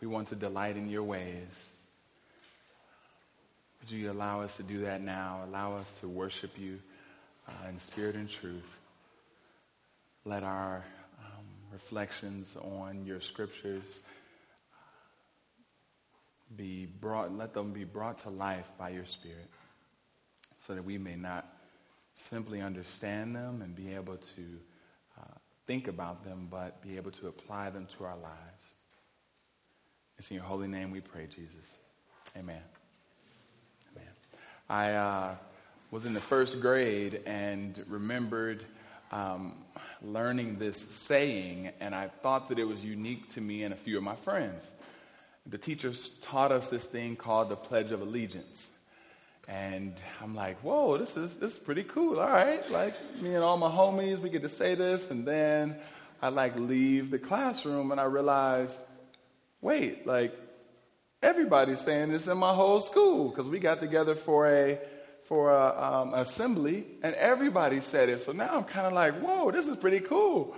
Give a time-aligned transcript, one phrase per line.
[0.00, 1.48] we want to delight in your ways.
[3.80, 5.40] Would you allow us to do that now?
[5.46, 6.78] Allow us to worship you
[7.48, 8.78] uh, in spirit and truth.
[10.24, 10.84] Let our
[11.18, 14.00] um, reflections on your scriptures
[16.56, 19.48] be brought, let them be brought to life by your spirit
[20.66, 21.46] so that we may not
[22.16, 24.44] simply understand them and be able to
[25.18, 25.34] uh,
[25.66, 28.59] think about them, but be able to apply them to our lives.
[30.20, 31.78] It's in your holy name we pray, Jesus.
[32.36, 32.60] Amen.
[33.96, 34.08] Amen.
[34.68, 35.34] I uh,
[35.90, 38.62] was in the first grade and remembered
[39.12, 39.54] um,
[40.02, 43.96] learning this saying, and I thought that it was unique to me and a few
[43.96, 44.62] of my friends.
[45.46, 48.68] The teachers taught us this thing called the Pledge of Allegiance.
[49.48, 52.20] And I'm like, whoa, this is, this is pretty cool.
[52.20, 52.70] All right.
[52.70, 55.10] Like, me and all my homies, we get to say this.
[55.10, 55.76] And then
[56.20, 58.68] I like leave the classroom and I realize,
[59.60, 60.36] wait, like,
[61.22, 64.78] everybody's saying this in my whole school because we got together for a
[65.24, 68.20] for a um, assembly and everybody said it.
[68.20, 70.56] So now I'm kind of like, whoa, this is pretty cool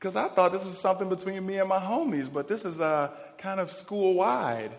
[0.00, 3.10] because I thought this was something between me and my homies, but this is uh,
[3.36, 4.70] kind of school wide.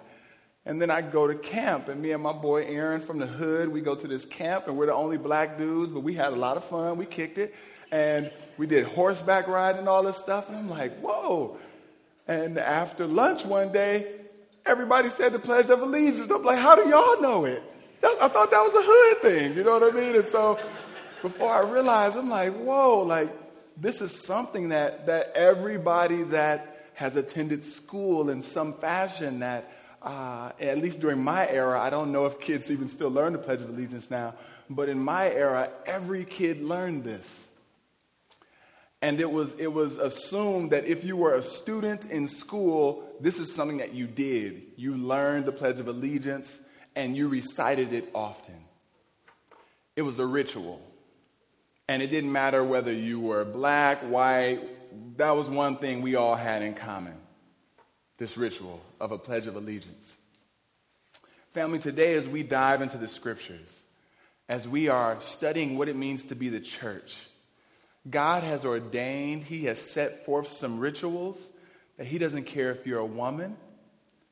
[0.65, 3.69] And then I go to camp, and me and my boy Aaron from the hood,
[3.69, 6.35] we go to this camp, and we're the only black dudes, but we had a
[6.35, 6.97] lot of fun.
[6.97, 7.53] We kicked it,
[7.91, 10.49] and we did horseback riding and all this stuff.
[10.49, 11.57] And I'm like, whoa.
[12.27, 14.07] And after lunch one day,
[14.65, 16.29] everybody said the Pledge of Allegiance.
[16.31, 17.63] I'm like, how do y'all know it?
[18.03, 20.15] I thought that was a hood thing, you know what I mean?
[20.15, 20.59] And so
[21.21, 23.29] before I realized, I'm like, whoa, like,
[23.77, 30.51] this is something that, that everybody that has attended school in some fashion that uh,
[30.59, 33.61] at least during my era, I don't know if kids even still learn the Pledge
[33.61, 34.33] of Allegiance now,
[34.69, 37.45] but in my era, every kid learned this.
[39.01, 43.39] And it was, it was assumed that if you were a student in school, this
[43.39, 44.61] is something that you did.
[44.75, 46.59] You learned the Pledge of Allegiance
[46.95, 48.63] and you recited it often.
[49.95, 50.81] It was a ritual.
[51.87, 54.61] And it didn't matter whether you were black, white,
[55.17, 57.15] that was one thing we all had in common
[58.17, 60.15] this ritual of a Pledge of Allegiance.
[61.53, 63.81] Family, today, as we dive into the scriptures,
[64.47, 67.17] as we are studying what it means to be the church,
[68.09, 71.51] God has ordained, He has set forth some rituals
[71.97, 73.55] that He doesn't care if you're a woman,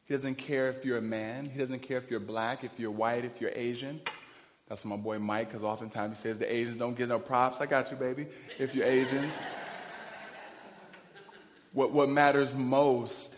[0.06, 2.92] He doesn't care if you're a man, He doesn't care if you're black, if you're
[2.92, 4.02] white, if you're Asian.
[4.68, 7.60] That's my boy Mike, because oftentimes he says the Asians don't get no props.
[7.60, 8.28] I got you, baby,
[8.60, 9.34] if you're Asians.
[11.74, 13.34] what, what matters most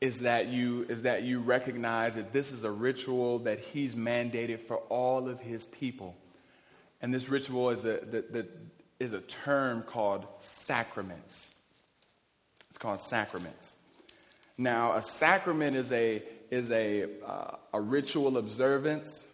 [0.00, 4.60] is that you is that you recognize that this is a ritual that he's mandated
[4.60, 6.16] for all of his people
[7.00, 8.48] and this ritual is a, the, the,
[8.98, 11.52] is a term called sacraments.
[12.70, 13.74] It's called sacraments.
[14.58, 19.26] Now a sacrament is a is a, uh, a ritual observance.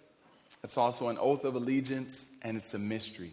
[0.65, 3.33] It's also an oath of allegiance and it's a mystery.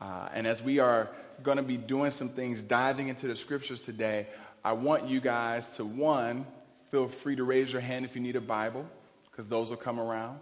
[0.00, 1.08] Uh, and as we are
[1.42, 4.28] going to be doing some things diving into the scriptures today
[4.64, 6.46] I want you guys to, one,
[6.92, 8.86] feel free to raise your hand if you need a Bible,
[9.30, 10.38] because those will come around.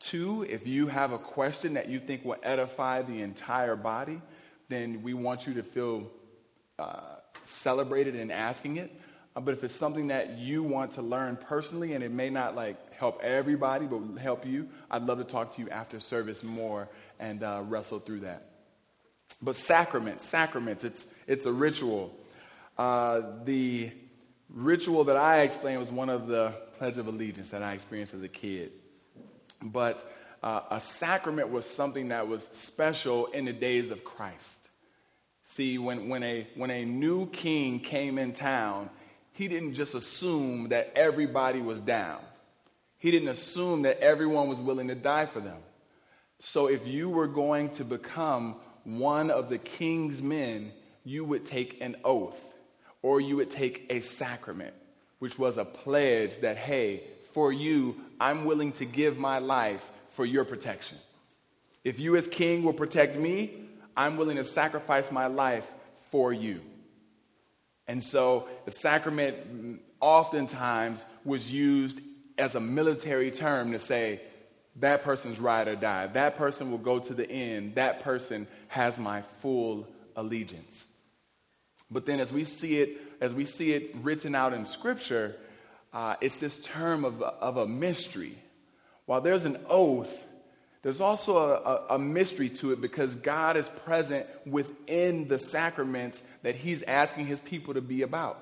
[0.00, 4.20] Two, if you have a question that you think will edify the entire body,
[4.68, 6.10] then we want you to feel
[6.78, 8.98] uh, celebrated in asking it.
[9.36, 12.54] Uh, but if it's something that you want to learn personally and it may not
[12.54, 16.88] like help everybody but help you, I'd love to talk to you after service more
[17.18, 18.50] and uh, wrestle through that.
[19.42, 22.16] But sacraments, sacraments, it's, it's a ritual.
[22.78, 23.90] Uh, the
[24.48, 28.22] ritual that I explained was one of the Pledge of Allegiance that I experienced as
[28.22, 28.72] a kid.
[29.62, 30.10] But
[30.44, 34.68] uh, a sacrament was something that was special in the days of Christ.
[35.46, 38.90] See, when, when, a, when a new king came in town,
[39.32, 42.20] he didn't just assume that everybody was down.
[42.98, 45.56] He didn't assume that everyone was willing to die for them.
[46.40, 50.72] So if you were going to become one of the king's men,
[51.04, 52.54] you would take an oath
[53.00, 54.74] or you would take a sacrament,
[55.20, 60.24] which was a pledge that, hey, for you, I'm willing to give my life for
[60.24, 60.98] your protection.
[61.84, 63.52] If you, as king, will protect me,
[63.96, 65.66] I'm willing to sacrifice my life
[66.10, 66.60] for you.
[67.86, 72.00] And so the sacrament oftentimes was used
[72.38, 74.20] as a military term to say,
[74.76, 76.08] that person's ride or die.
[76.08, 77.76] That person will go to the end.
[77.76, 79.86] That person has my full
[80.16, 80.86] allegiance.
[81.90, 85.36] But then as we see it, as we see it written out in Scripture,
[85.92, 88.36] uh, it's this term of, of a mystery.
[89.06, 90.18] While there's an oath,
[90.82, 96.56] there's also a, a, mystery to it because God is present within the sacraments that
[96.56, 98.38] He's asking His people to be about.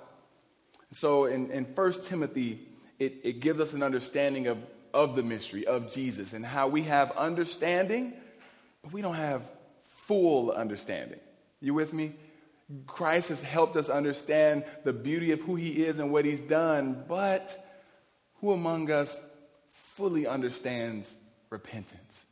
[0.90, 2.66] So in, in 1 Timothy,
[2.98, 4.58] it, it gives us an understanding of,
[4.92, 8.12] of the mystery of Jesus and how we have understanding,
[8.82, 9.42] but we don't have
[10.06, 11.20] full understanding.
[11.60, 12.14] You with me?
[12.86, 17.04] Christ has helped us understand the beauty of who he is and what he's done,
[17.06, 17.72] but
[18.40, 19.20] who among us
[19.96, 21.14] fully understands
[21.50, 22.24] repentance?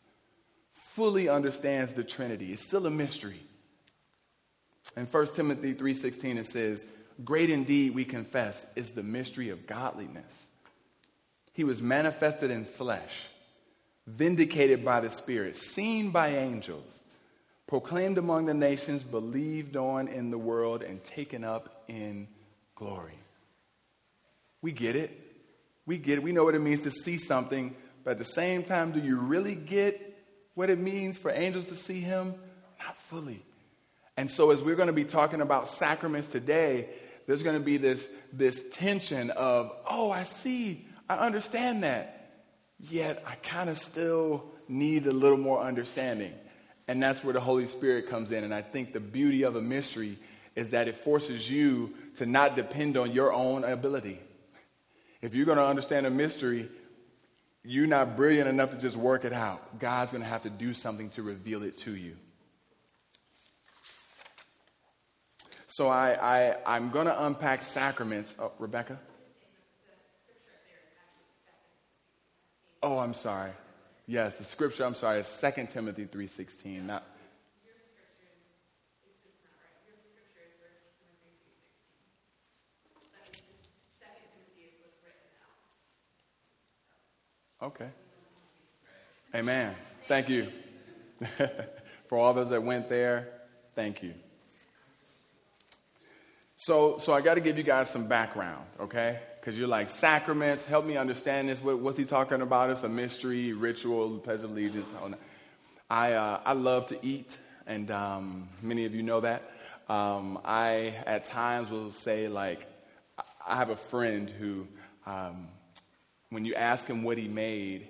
[0.72, 2.52] Fully understands the Trinity.
[2.52, 3.40] It's still a mystery.
[4.96, 6.86] In 1 Timothy 3:16 it says,
[7.24, 10.48] "Great indeed we confess is the mystery of godliness.
[11.52, 13.26] He was manifested in flesh,
[14.06, 17.04] vindicated by the Spirit, seen by angels,
[17.66, 22.26] proclaimed among the nations, believed on in the world, and taken up in
[22.74, 23.18] glory.
[24.62, 25.19] We get it.
[25.90, 26.22] We get it.
[26.22, 29.16] We know what it means to see something, but at the same time, do you
[29.16, 32.36] really get what it means for angels to see him?
[32.78, 33.42] Not fully.
[34.16, 36.90] And so, as we're going to be talking about sacraments today,
[37.26, 42.44] there's going to be this, this tension of, oh, I see, I understand that,
[42.78, 46.34] yet I kind of still need a little more understanding.
[46.86, 48.44] And that's where the Holy Spirit comes in.
[48.44, 50.20] And I think the beauty of a mystery
[50.54, 54.20] is that it forces you to not depend on your own ability.
[55.22, 56.68] If you're going to understand a mystery,
[57.62, 59.78] you're not brilliant enough to just work it out.
[59.78, 62.16] God's going to have to do something to reveal it to you.
[65.68, 68.34] So I, I, I'm going to unpack sacraments.
[68.38, 68.98] Oh, Rebecca?
[72.82, 73.52] Oh, I'm sorry.
[74.06, 76.84] Yes, the scripture, I'm sorry, is 2 Timothy 3.16.
[76.84, 77.06] Not,
[87.70, 87.88] Okay.
[89.34, 89.74] Amen.
[90.06, 90.48] Thank you.
[92.08, 93.28] For all those that went there,
[93.74, 94.14] thank you.
[96.56, 99.20] So, so I got to give you guys some background, okay?
[99.40, 101.62] because you're like, sacraments, help me understand this.
[101.62, 102.70] What, what's he talking about?
[102.70, 104.88] It's a mystery, ritual, pledge of allegiance.
[105.88, 107.36] I, uh, I love to eat,
[107.66, 109.50] and um, many of you know that.
[109.88, 112.66] Um, I, at times, will say, like,
[113.46, 114.66] I have a friend who,
[115.06, 115.48] um,
[116.30, 117.86] when you ask him what he made,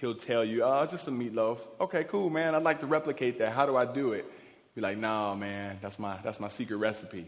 [0.00, 1.58] he'll tell you, oh, it's just a meatloaf.
[1.80, 2.54] Okay, cool, man.
[2.54, 3.52] I'd like to replicate that.
[3.52, 4.24] How do I do it?
[4.74, 7.26] Be like, no, man, that's my, that's my secret recipe.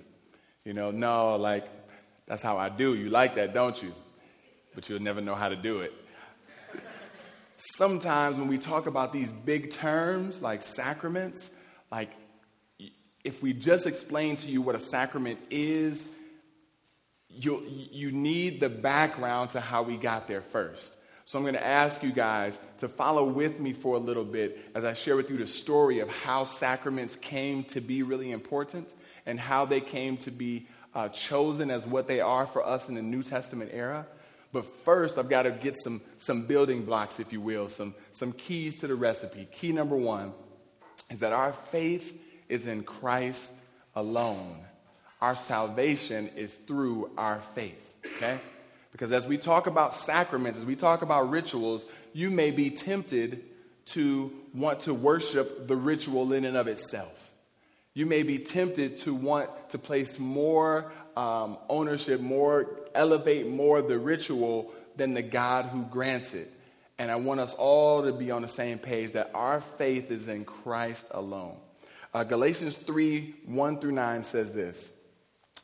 [0.65, 1.65] You know, no, like,
[2.27, 2.95] that's how I do.
[2.95, 3.93] You like that, don't you?
[4.75, 5.93] But you'll never know how to do it.
[7.57, 11.51] Sometimes when we talk about these big terms like sacraments,
[11.91, 12.11] like
[13.25, 16.07] if we just explain to you what a sacrament is,
[17.39, 20.93] you you need the background to how we got there first.
[21.25, 24.61] So I'm going to ask you guys to follow with me for a little bit
[24.77, 28.89] as I share with you the story of how sacraments came to be really important
[29.27, 32.95] and how they came to be uh, chosen as what they are for us in
[32.95, 34.07] the New Testament era.
[34.53, 38.33] But first, I've got to get some, some building blocks, if you will, some, some
[38.33, 39.49] keys to the recipe.
[39.51, 40.33] Key number one
[41.11, 42.19] is that our faith
[42.49, 43.51] is in Christ
[43.97, 44.66] alone.
[45.21, 48.39] Our salvation is through our faith, okay?
[48.93, 53.45] Because as we talk about sacraments, as we talk about rituals, you may be tempted
[53.87, 57.27] to want to worship the ritual in and of itself
[57.97, 63.99] you may be tempted to want to place more um, ownership, more, elevate more the
[63.99, 66.53] ritual than the God who grants it.
[66.99, 70.29] And I want us all to be on the same page that our faith is
[70.29, 71.57] in Christ alone.
[72.13, 74.91] Uh, Galatians 3 1 through 9 says this.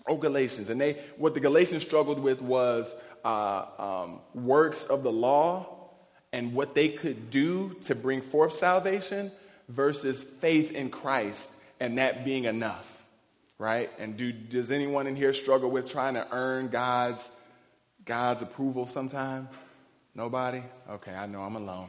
[0.07, 0.71] Oh, Galatians.
[0.71, 2.95] And they, what the Galatians struggled with was
[3.25, 5.91] uh, um, works of the law
[6.33, 9.31] and what they could do to bring forth salvation
[9.69, 12.87] versus faith in Christ and that being enough,
[13.59, 13.91] right?
[13.99, 17.29] And do, does anyone in here struggle with trying to earn God's,
[18.05, 19.49] God's approval sometime?
[20.15, 20.63] Nobody?
[20.91, 21.89] Okay, I know I'm alone.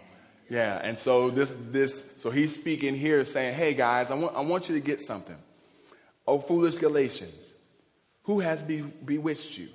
[0.50, 4.41] Yeah, and so this, this, so he's speaking here saying, hey guys, I want, I
[4.41, 5.38] want you to get something.
[6.27, 7.52] Oh, foolish Galatians,
[8.24, 9.70] who has be, bewitched you?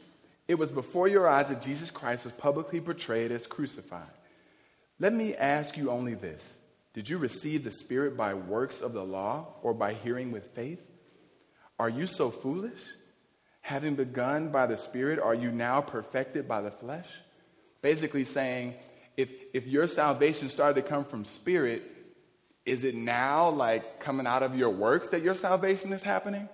[0.46, 4.08] It was before your eyes that Jesus Christ was publicly portrayed as crucified.
[4.98, 6.58] Let me ask you only this
[6.94, 10.80] did you receive the Spirit by works of the law or by hearing with faith?
[11.78, 12.80] Are you so foolish?
[13.60, 17.06] Having begun by the Spirit, are you now perfected by the flesh?
[17.82, 18.74] Basically saying,
[19.16, 21.82] if, if your salvation started to come from Spirit,
[22.64, 26.48] is it now like coming out of your works that your salvation is happening?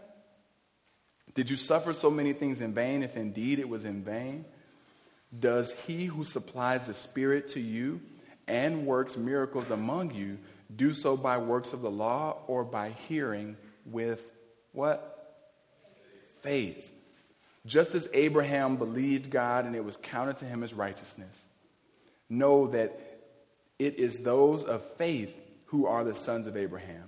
[1.34, 4.44] Did you suffer so many things in vain if indeed it was in vain?
[5.38, 8.00] Does he who supplies the Spirit to you
[8.46, 10.38] and works miracles among you,
[10.74, 14.22] do so by works of the law or by hearing with
[14.72, 15.10] what?
[16.42, 16.92] Faith.
[17.66, 21.34] just as Abraham believed God and it was counted to him as righteousness,
[22.28, 23.00] know that
[23.78, 25.34] it is those of faith
[25.66, 27.04] who are the sons of Abraham.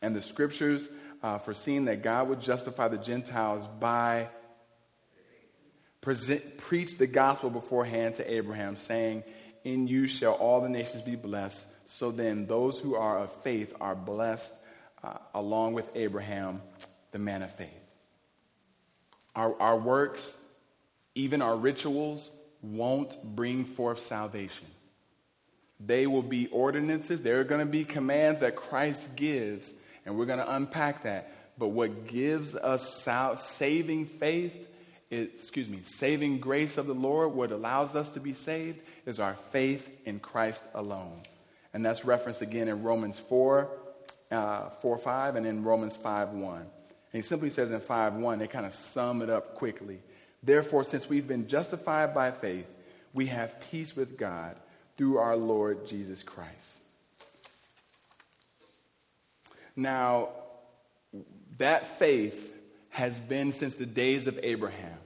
[0.00, 0.88] And the scriptures
[1.24, 4.28] uh, foreseeing that God would justify the Gentiles by
[6.02, 9.24] present, preach the gospel beforehand to Abraham, saying,
[9.64, 11.66] In you shall all the nations be blessed.
[11.86, 14.52] So then, those who are of faith are blessed
[15.02, 16.60] uh, along with Abraham,
[17.12, 17.70] the man of faith.
[19.34, 20.36] Our, our works,
[21.14, 24.66] even our rituals, won't bring forth salvation.
[25.80, 29.72] They will be ordinances, there are going to be commands that Christ gives,
[30.04, 31.30] and we're going to unpack that.
[31.58, 33.06] But what gives us
[33.36, 34.54] saving faith,
[35.10, 39.34] excuse me, saving grace of the Lord, what allows us to be saved, is our
[39.52, 41.20] faith in Christ alone.
[41.72, 43.68] And that's referenced again in Romans 4,
[44.30, 46.56] uh, 4 5, and in Romans 5 1.
[46.60, 46.68] And
[47.12, 50.00] he simply says in 5 1, they kind of sum it up quickly.
[50.42, 52.66] Therefore, since we've been justified by faith,
[53.12, 54.56] we have peace with God
[54.96, 56.78] through our Lord Jesus Christ.
[59.76, 60.30] Now,
[61.58, 62.52] that faith
[62.90, 64.98] has been since the days of Abraham.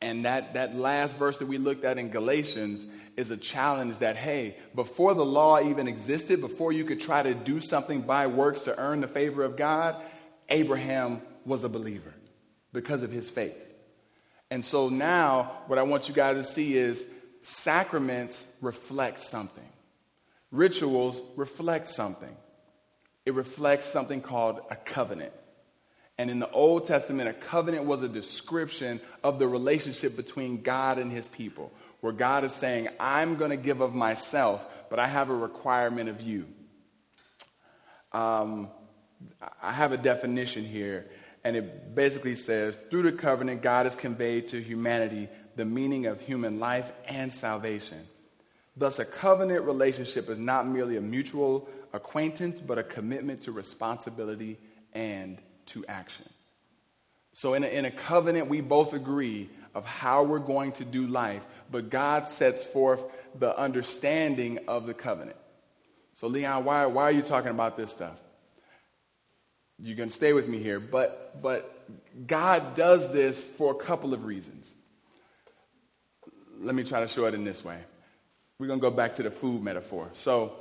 [0.00, 2.86] And that, that last verse that we looked at in Galatians
[3.16, 7.34] is a challenge that, hey, before the law even existed, before you could try to
[7.34, 9.96] do something by works to earn the favor of God,
[10.48, 12.14] Abraham was a believer
[12.72, 13.56] because of his faith.
[14.50, 17.02] And so now, what I want you guys to see is
[17.42, 19.68] sacraments reflect something,
[20.50, 22.34] rituals reflect something.
[23.28, 25.34] It reflects something called a covenant.
[26.16, 30.96] And in the Old Testament, a covenant was a description of the relationship between God
[30.96, 31.70] and his people,
[32.00, 36.08] where God is saying, I'm going to give of myself, but I have a requirement
[36.08, 36.46] of you.
[38.12, 38.68] Um,
[39.62, 41.04] I have a definition here
[41.44, 46.22] and it basically says through the covenant, God has conveyed to humanity the meaning of
[46.22, 48.06] human life and salvation.
[48.74, 54.58] Thus, a covenant relationship is not merely a mutual acquaintance, but a commitment to responsibility
[54.92, 56.28] and to action.
[57.34, 61.06] So, in a, in a covenant, we both agree of how we're going to do
[61.06, 63.02] life, but God sets forth
[63.38, 65.36] the understanding of the covenant.
[66.14, 68.18] So, Leon, why, why are you talking about this stuff?
[69.78, 71.88] You're going to stay with me here, but, but
[72.26, 74.72] God does this for a couple of reasons.
[76.60, 77.78] Let me try to show it in this way.
[78.58, 80.10] We're going to go back to the food metaphor.
[80.14, 80.54] So,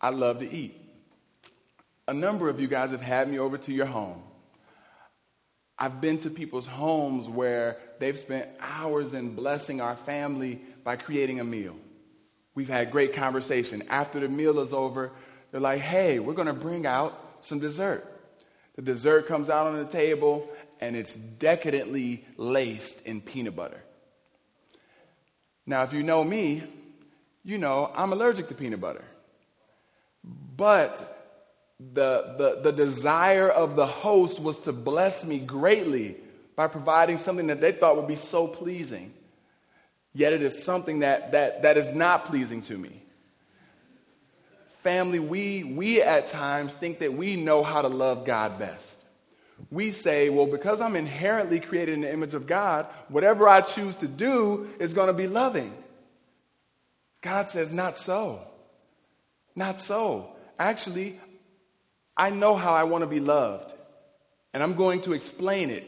[0.00, 0.76] I love to eat.
[2.06, 4.22] A number of you guys have had me over to your home.
[5.78, 11.38] I've been to people's homes where they've spent hours in blessing our family by creating
[11.38, 11.76] a meal.
[12.54, 13.84] We've had great conversation.
[13.88, 15.12] After the meal is over,
[15.52, 18.04] they're like, hey, we're going to bring out some dessert.
[18.74, 20.48] The dessert comes out on the table
[20.80, 23.82] and it's decadently laced in peanut butter.
[25.66, 26.62] Now, if you know me,
[27.44, 29.04] you know I'm allergic to peanut butter.
[30.56, 31.16] But
[31.78, 36.16] the, the, the desire of the host was to bless me greatly
[36.56, 39.12] by providing something that they thought would be so pleasing.
[40.12, 43.02] Yet it is something that, that, that is not pleasing to me.
[44.82, 49.04] Family, we, we at times think that we know how to love God best.
[49.70, 53.94] We say, well, because I'm inherently created in the image of God, whatever I choose
[53.96, 55.72] to do is going to be loving.
[57.20, 58.40] God says, not so.
[59.58, 60.30] Not so.
[60.56, 61.18] Actually,
[62.16, 63.74] I know how I want to be loved,
[64.54, 65.84] and I'm going to explain it.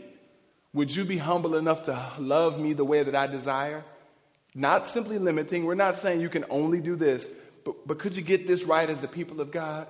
[0.74, 3.84] Would you be humble enough to love me the way that I desire?
[4.56, 5.64] Not simply limiting.
[5.64, 7.30] We're not saying you can only do this,
[7.64, 9.86] but, but could you get this right as the people of God?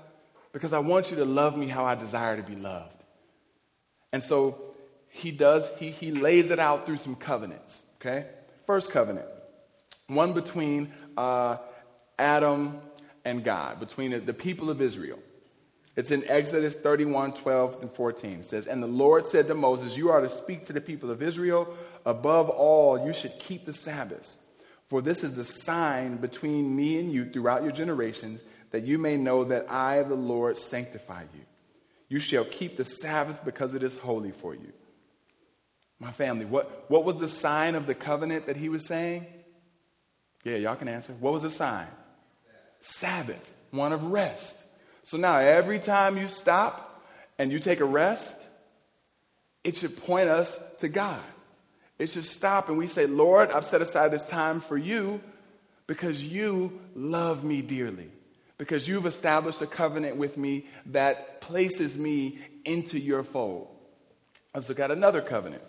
[0.53, 3.03] Because I want you to love me how I desire to be loved.
[4.13, 4.61] And so
[5.09, 8.27] he does, he, he lays it out through some covenants, okay?
[8.67, 9.27] First covenant,
[10.07, 11.57] one between uh,
[12.19, 12.83] Adam
[13.25, 15.19] and God, between the, people of Israel.
[15.97, 18.41] It's in Exodus 31, 12 and 14.
[18.41, 21.11] It says, And the Lord said to Moses, You are to speak to the people
[21.11, 21.77] of Israel.
[22.07, 24.39] Above all, you should keep the Sabbaths
[24.91, 29.17] for this is the sign between me and you throughout your generations, that you may
[29.17, 31.43] know that I, the Lord, sanctify you.
[32.09, 34.73] You shall keep the Sabbath because it is holy for you.
[36.01, 39.27] My family, what, what was the sign of the covenant that he was saying?
[40.43, 41.13] Yeah, y'all can answer.
[41.21, 41.87] What was the sign?
[42.81, 44.57] Sabbath, one of rest.
[45.05, 47.05] So now every time you stop
[47.39, 48.37] and you take a rest,
[49.65, 51.23] it should point us to God.
[51.99, 55.21] It should stop and we say, Lord, I've set aside this time for you
[55.87, 58.11] because you love me dearly,
[58.57, 63.69] because you've established a covenant with me that places me into your fold.
[64.55, 65.63] Let's look at another covenant.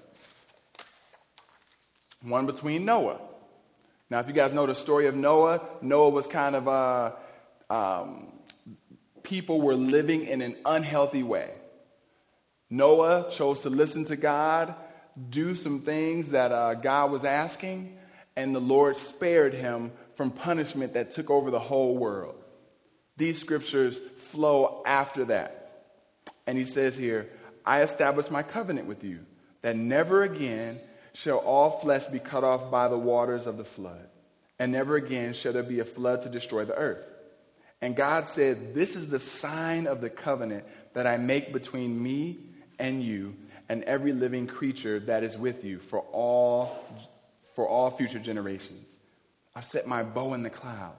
[2.21, 3.19] one between Noah.
[4.11, 7.13] Now, if you guys know the story of Noah, Noah was kind of, uh,
[7.69, 8.27] um,
[9.23, 11.51] people were living in an unhealthy way.
[12.69, 14.75] Noah chose to listen to God,
[15.29, 17.97] do some things that uh, God was asking,
[18.35, 22.35] and the Lord spared him from punishment that took over the whole world.
[23.15, 25.85] These scriptures flow after that.
[26.45, 27.29] And he says here,
[27.65, 29.19] I establish my covenant with you,
[29.61, 30.81] that never again
[31.13, 34.07] shall all flesh be cut off by the waters of the flood,
[34.59, 37.05] and never again shall there be a flood to destroy the earth.
[37.81, 42.37] And God said, This is the sign of the covenant that I make between me
[42.77, 43.35] and you
[43.67, 46.85] and every living creature that is with you for all,
[47.55, 48.87] for all future generations.
[49.55, 50.97] I've set my bow in the cloud,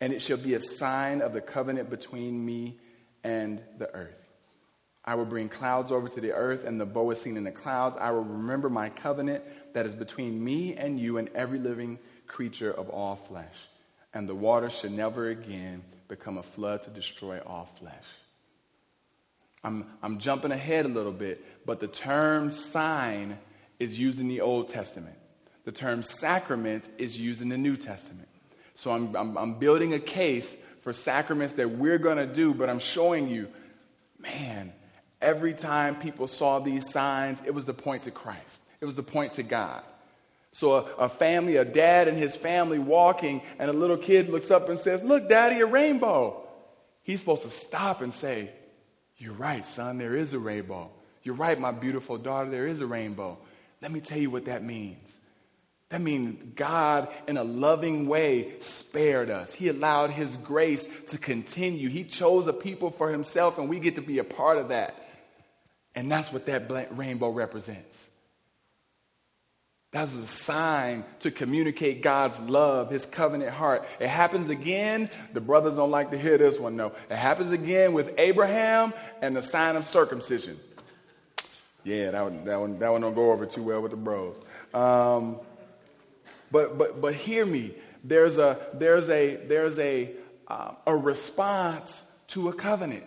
[0.00, 2.78] and it shall be a sign of the covenant between me
[3.24, 4.27] and the earth.
[5.08, 7.50] I will bring clouds over to the earth, and the bow is seen in the
[7.50, 7.96] clouds.
[7.98, 12.70] I will remember my covenant that is between me and you and every living creature
[12.70, 13.54] of all flesh.
[14.12, 18.04] And the water should never again become a flood to destroy all flesh.
[19.64, 23.38] I'm, I'm jumping ahead a little bit, but the term sign
[23.78, 25.16] is used in the Old Testament.
[25.64, 28.28] The term sacrament is used in the New Testament.
[28.74, 32.68] So I'm, I'm, I'm building a case for sacraments that we're going to do, but
[32.68, 33.48] I'm showing you,
[34.18, 34.74] man,
[35.20, 39.02] every time people saw these signs, it was the point to Christ, it was the
[39.02, 39.82] point to God.
[40.52, 44.50] So a, a, family, a dad and his family walking, and a little kid looks
[44.50, 46.42] up and says, Look, daddy, a rainbow.
[47.02, 48.50] He's supposed to stop and say,
[49.18, 50.90] You're right, son, there is a rainbow.
[51.22, 53.38] You're right, my beautiful daughter, there is a rainbow.
[53.80, 54.98] Let me tell you what that means.
[55.90, 59.52] That means God, in a loving way, spared us.
[59.52, 61.88] He allowed His grace to continue.
[61.88, 65.07] He chose a people for Himself, and we get to be a part of that.
[65.98, 68.06] And that's what that rainbow represents.
[69.90, 73.84] That's a sign to communicate God's love, His covenant heart.
[73.98, 75.10] It happens again.
[75.32, 76.92] The brothers don't like to hear this one, no.
[77.10, 80.56] It happens again with Abraham and the sign of circumcision.
[81.82, 84.36] Yeah, that one, that one, that one don't go over too well with the bros.
[84.72, 85.40] Um,
[86.52, 87.74] but, but, but hear me.
[88.04, 90.12] There's a, there's a, there's a,
[90.46, 93.02] uh, a response to a covenant.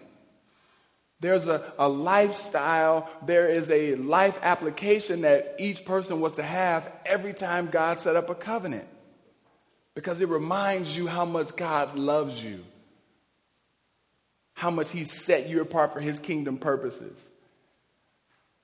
[1.22, 6.92] There's a, a lifestyle, there is a life application that each person was to have
[7.06, 8.88] every time God set up a covenant.
[9.94, 12.64] Because it reminds you how much God loves you,
[14.54, 17.18] how much He set you apart for His kingdom purposes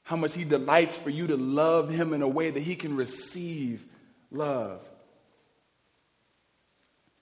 [0.08, 2.96] how much He delights for you to love Him in a way that He can
[2.96, 3.86] receive
[4.32, 4.80] love.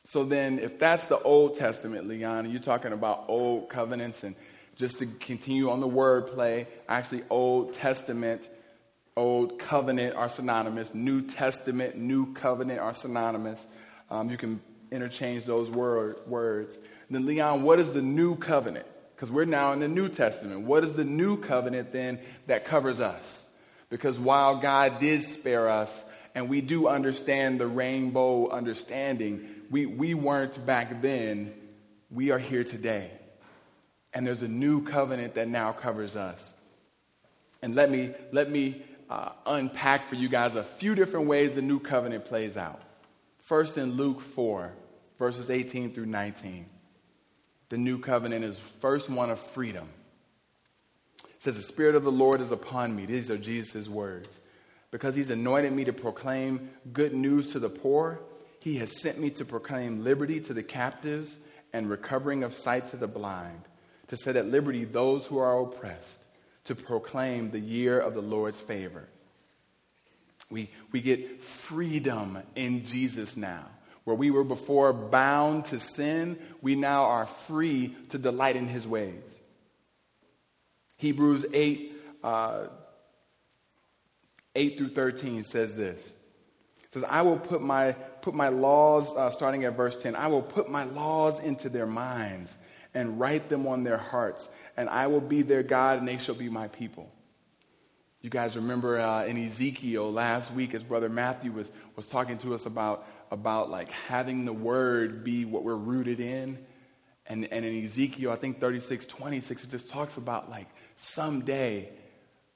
[0.05, 4.35] So then, if that's the Old Testament, Leon, you're talking about old covenants, and
[4.75, 8.47] just to continue on the wordplay, actually, Old Testament,
[9.15, 10.93] Old Covenant are synonymous.
[10.93, 13.65] New Testament, New Covenant are synonymous.
[14.09, 14.61] Um, you can
[14.91, 16.77] interchange those word, words.
[17.09, 18.85] Then, Leon, what is the New Covenant?
[19.15, 20.61] because we're now in the New Testament.
[20.61, 23.45] What is the new covenant then that covers us?
[23.89, 30.13] Because while God did spare us, and we do understand the rainbow understanding, we, we
[30.13, 31.53] weren't back then.
[32.11, 33.09] We are here today.
[34.15, 36.53] And there's a new covenant that now covers us.
[37.61, 41.61] And let me, let me uh, unpack for you guys a few different ways the
[41.61, 42.81] new covenant plays out.
[43.37, 44.73] First, in Luke 4,
[45.19, 46.65] verses 18 through 19
[47.69, 49.87] the new covenant is first one of freedom.
[51.23, 53.05] It says, The Spirit of the Lord is upon me.
[53.05, 54.39] These are Jesus' words.
[54.91, 58.19] Because he's anointed me to proclaim good news to the poor,
[58.59, 61.37] he has sent me to proclaim liberty to the captives
[61.73, 63.61] and recovering of sight to the blind,
[64.07, 66.23] to set at liberty those who are oppressed,
[66.65, 69.07] to proclaim the year of the Lord's favor.
[70.49, 73.65] We, we get freedom in Jesus now.
[74.03, 78.87] Where we were before bound to sin, we now are free to delight in his
[78.87, 79.39] ways.
[80.97, 82.67] Hebrews 8, uh,
[84.53, 86.13] 8 through 13 says this.
[86.83, 90.27] It says, I will put my, put my laws, uh, starting at verse 10, I
[90.27, 92.55] will put my laws into their minds
[92.95, 96.35] and write them on their hearts, and I will be their God, and they shall
[96.35, 97.11] be my people.
[98.21, 102.55] You guys remember uh, in Ezekiel last week, as Brother Matthew was, was talking to
[102.55, 106.57] us about about like having the word be what we're rooted in.
[107.27, 111.89] And, and in Ezekiel, I think 36, 26, it just talks about like someday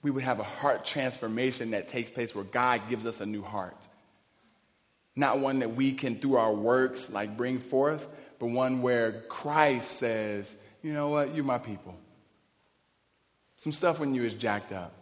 [0.02, 3.42] we would have a heart transformation that takes place where God gives us a new
[3.42, 3.78] heart.
[5.16, 8.08] Not one that we can, through our works, like bring forth,
[8.40, 11.96] but one where Christ says, you know what, you're my people.
[13.58, 14.94] Some stuff when you is jacked up,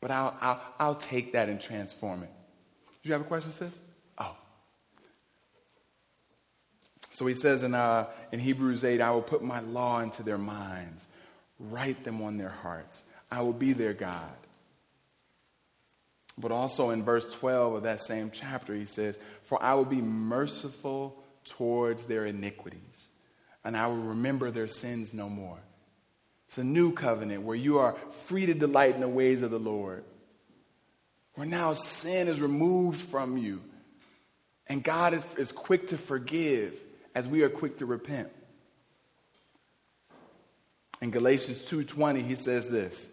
[0.00, 2.30] but I'll, I'll, I'll take that and transform it.
[3.02, 3.72] Did you have a question, sis?
[4.16, 4.36] Oh.
[7.12, 10.38] So he says in, uh, in Hebrews 8, I will put my law into their
[10.38, 11.04] minds,
[11.58, 13.02] write them on their hearts.
[13.30, 14.30] I will be their God.
[16.38, 20.00] But also in verse 12 of that same chapter, he says, For I will be
[20.00, 23.08] merciful towards their iniquities,
[23.64, 25.58] and I will remember their sins no more.
[26.48, 29.58] It's a new covenant where you are free to delight in the ways of the
[29.58, 30.04] Lord,
[31.34, 33.62] where now sin is removed from you,
[34.66, 36.74] and God is, quick to forgive
[37.14, 38.28] as we are quick to repent.
[41.00, 43.10] In Galatians 2:20, he says this.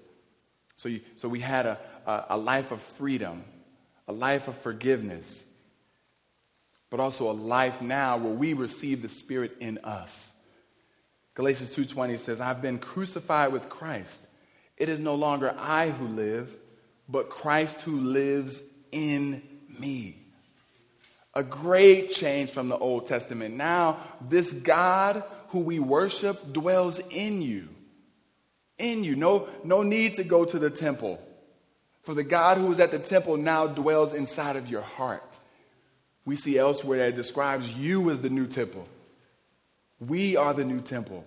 [0.75, 3.43] So, you, so we had a, a, a life of freedom,
[4.07, 5.44] a life of forgiveness,
[6.95, 10.31] but also a life now where we receive the Spirit in us.
[11.33, 14.17] Galatians 2:20 says, "I've been crucified with Christ.
[14.77, 16.57] It is no longer I who live,
[17.09, 19.41] but Christ who lives in
[19.77, 20.25] me."
[21.33, 23.55] A great change from the Old Testament.
[23.55, 27.67] Now, this God who we worship dwells in you.
[28.77, 29.17] In you.
[29.17, 31.19] No, no need to go to the temple.
[32.03, 35.39] For the God who is at the temple now dwells inside of your heart.
[36.25, 38.87] We see elsewhere that it describes you as the new temple.
[39.99, 41.23] We are the new temple.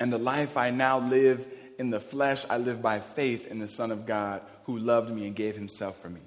[0.00, 1.46] And the life I now live
[1.78, 5.26] in the flesh, I live by faith in the Son of God who loved me
[5.26, 6.20] and gave himself for me.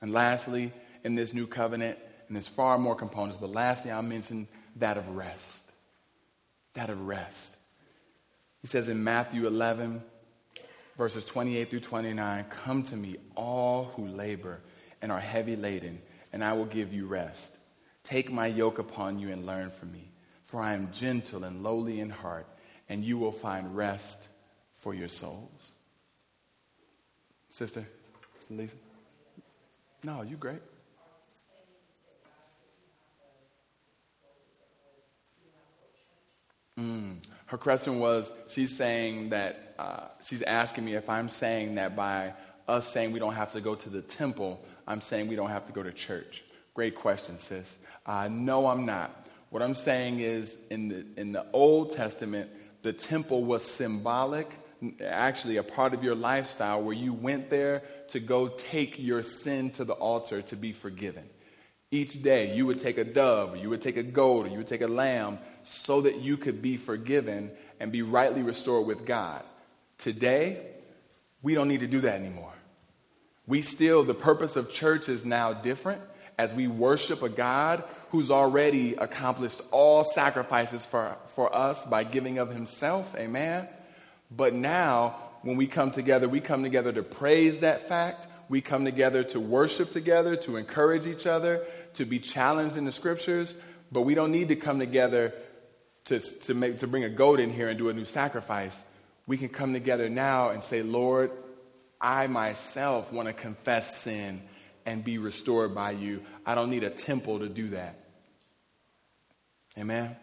[0.00, 0.72] And lastly,
[1.04, 5.16] in this new covenant, and there's far more components, but lastly, I'll mention that of
[5.16, 5.62] rest.
[6.74, 7.56] That of rest.
[8.60, 10.02] He says in Matthew 11,
[10.96, 14.60] verses 28 through 29, Come to me, all who labor
[15.02, 16.00] and are heavy laden,
[16.32, 17.52] and I will give you rest.
[18.04, 20.10] Take my yoke upon you and learn from me,
[20.46, 22.46] for I am gentle and lowly in heart,
[22.88, 24.18] and you will find rest
[24.78, 25.72] for your souls.
[27.48, 27.86] Sister,
[28.50, 28.74] Lisa?
[30.04, 30.60] No, you great.
[36.78, 37.16] Mm.
[37.46, 42.34] Her question was she's saying that, uh, she's asking me if I'm saying that by
[42.68, 45.66] us saying we don't have to go to the temple, I'm saying we don't have
[45.66, 46.42] to go to church.
[46.74, 47.76] Great question, sis.
[48.04, 49.26] Uh, no, I'm not.
[49.50, 52.50] What I'm saying is in the, in the Old Testament,
[52.82, 54.50] the temple was symbolic,
[55.02, 59.70] actually a part of your lifestyle where you went there to go take your sin
[59.70, 61.24] to the altar to be forgiven.
[61.90, 64.66] Each day, you would take a dove, you would take a goat, or you would
[64.66, 67.50] take a lamb so that you could be forgiven
[67.80, 69.42] and be rightly restored with God.
[69.98, 70.60] Today,
[71.42, 72.52] we don't need to do that anymore.
[73.48, 76.02] We still, the purpose of church is now different
[76.38, 82.38] as we worship a God who's already accomplished all sacrifices for, for us by giving
[82.38, 83.12] of himself.
[83.16, 83.66] Amen.
[84.30, 88.28] But now, when we come together, we come together to praise that fact.
[88.48, 92.92] We come together to worship together, to encourage each other, to be challenged in the
[92.92, 93.54] scriptures.
[93.90, 95.32] But we don't need to come together
[96.06, 98.76] to, to, make, to bring a goat in here and do a new sacrifice,
[99.26, 101.30] we can come together now and say, Lord,
[102.00, 104.42] I myself want to confess sin
[104.84, 106.22] and be restored by you.
[106.44, 107.98] I don't need a temple to do that.
[109.76, 110.16] Amen?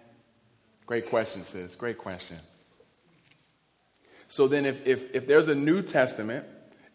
[0.86, 1.76] Great question, sis.
[1.76, 2.40] Great question.
[4.28, 6.46] So then, if, if, if there's a New Testament,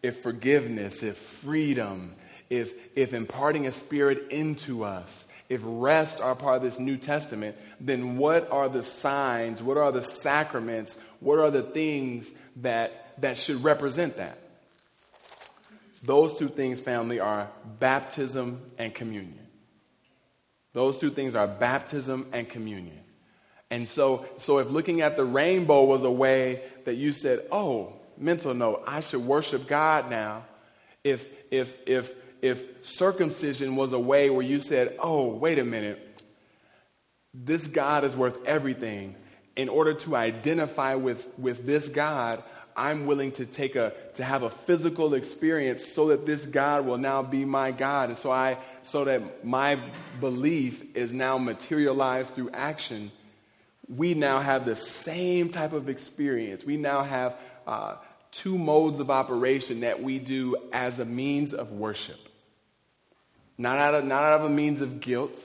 [0.02, 2.14] if forgiveness, if freedom,
[2.50, 7.56] if, if imparting a spirit into us, if rest are part of this New Testament,
[7.80, 9.62] then what are the signs?
[9.62, 10.98] What are the sacraments?
[11.20, 14.38] What are the things that, that should represent that?
[16.02, 17.48] Those two things, family, are
[17.80, 19.46] baptism and communion.
[20.74, 23.00] Those two things are baptism and communion.
[23.70, 27.94] And so, so if looking at the rainbow was a way that you said, oh,
[28.16, 30.44] mental note, I should worship God now.
[31.04, 36.22] If, if, if, if circumcision was a way where you said, oh, wait a minute,
[37.34, 39.14] this God is worth everything.
[39.56, 42.42] In order to identify with, with this God,
[42.78, 46.96] I'm willing to take a to have a physical experience so that this God will
[46.96, 48.10] now be my God.
[48.10, 49.80] And so I so that my
[50.20, 53.10] belief is now materialized through action.
[53.88, 56.62] We now have the same type of experience.
[56.62, 57.96] We now have uh,
[58.30, 62.27] two modes of operation that we do as a means of worship.
[63.58, 65.36] Not out of, not out of a means of guilt,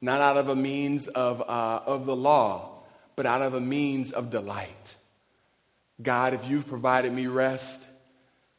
[0.00, 2.84] not out of a means of, uh, of the law,
[3.16, 4.94] but out of a means of delight.
[6.00, 7.84] God, if you've provided me rest,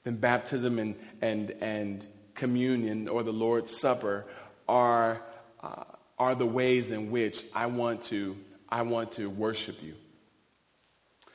[0.03, 4.25] then baptism and, and, and communion or the Lord's Supper
[4.67, 5.21] are,
[5.63, 5.84] uh,
[6.19, 8.36] are the ways in which I want, to,
[8.67, 9.93] I want to worship you.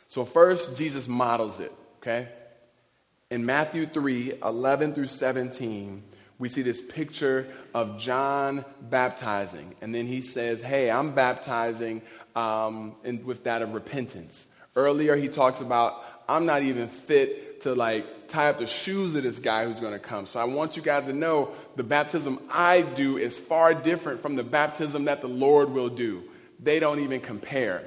[0.08, 2.28] So, first, Jesus models it, okay?
[3.32, 6.02] in Matthew 3 11 through 17,
[6.38, 9.74] we see this picture of John baptizing.
[9.80, 12.02] And then he says, Hey, I'm baptizing
[12.34, 14.46] um, in, with that of repentance.
[14.74, 19.22] Earlier, he talks about, I'm not even fit to like tie up the shoes of
[19.22, 20.26] this guy who's going to come.
[20.26, 24.36] So I want you guys to know the baptism I do is far different from
[24.36, 26.24] the baptism that the Lord will do.
[26.58, 27.84] They don't even compare.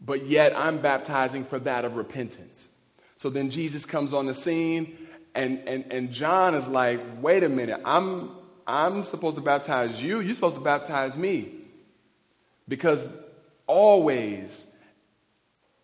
[0.00, 2.68] But yet, I'm baptizing for that of repentance.
[3.16, 4.96] So then Jesus comes on the scene
[5.34, 8.30] and, and, and John is like, wait a minute, I'm,
[8.66, 10.20] I'm supposed to baptize you.
[10.20, 11.52] You're supposed to baptize me.
[12.68, 13.08] Because
[13.66, 14.66] always,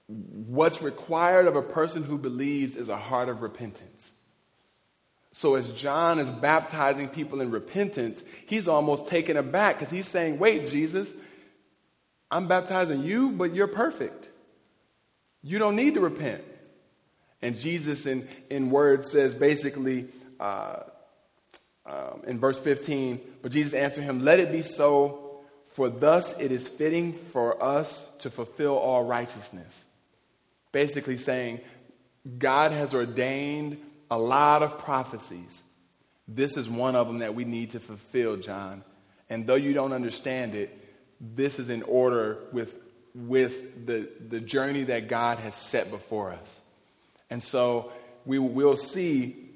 [0.07, 4.13] what's required of a person who believes is a heart of repentance.
[5.33, 10.39] So as John is baptizing people in repentance, he's almost taken aback because he's saying,
[10.39, 11.09] wait, Jesus,
[12.31, 14.29] I'm baptizing you, but you're perfect.
[15.43, 16.43] You don't need to repent.
[17.41, 20.09] And Jesus, in, in words, says basically
[20.41, 20.81] uh,
[21.87, 25.41] um, in verse 15, but Jesus answered him, Let it be so,
[25.73, 29.85] for thus it is fitting for us to fulfill all righteousness.
[30.73, 31.61] Basically saying,
[32.39, 33.79] God has ordained
[34.11, 35.63] a lot of prophecies.
[36.27, 38.85] This is one of them that we need to fulfill, John.
[39.31, 40.77] And though you don't understand it,
[41.21, 42.75] this is in order with,
[43.15, 46.61] with the, the journey that God has set before us.
[47.31, 47.93] And so
[48.25, 49.49] we will see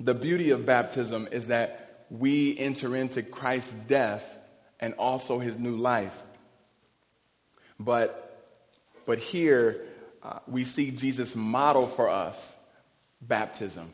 [0.00, 4.36] the beauty of baptism is that we enter into Christ's death
[4.80, 6.16] and also his new life.
[7.78, 8.50] But,
[9.06, 9.82] but here
[10.22, 12.54] uh, we see Jesus model for us
[13.20, 13.90] baptism,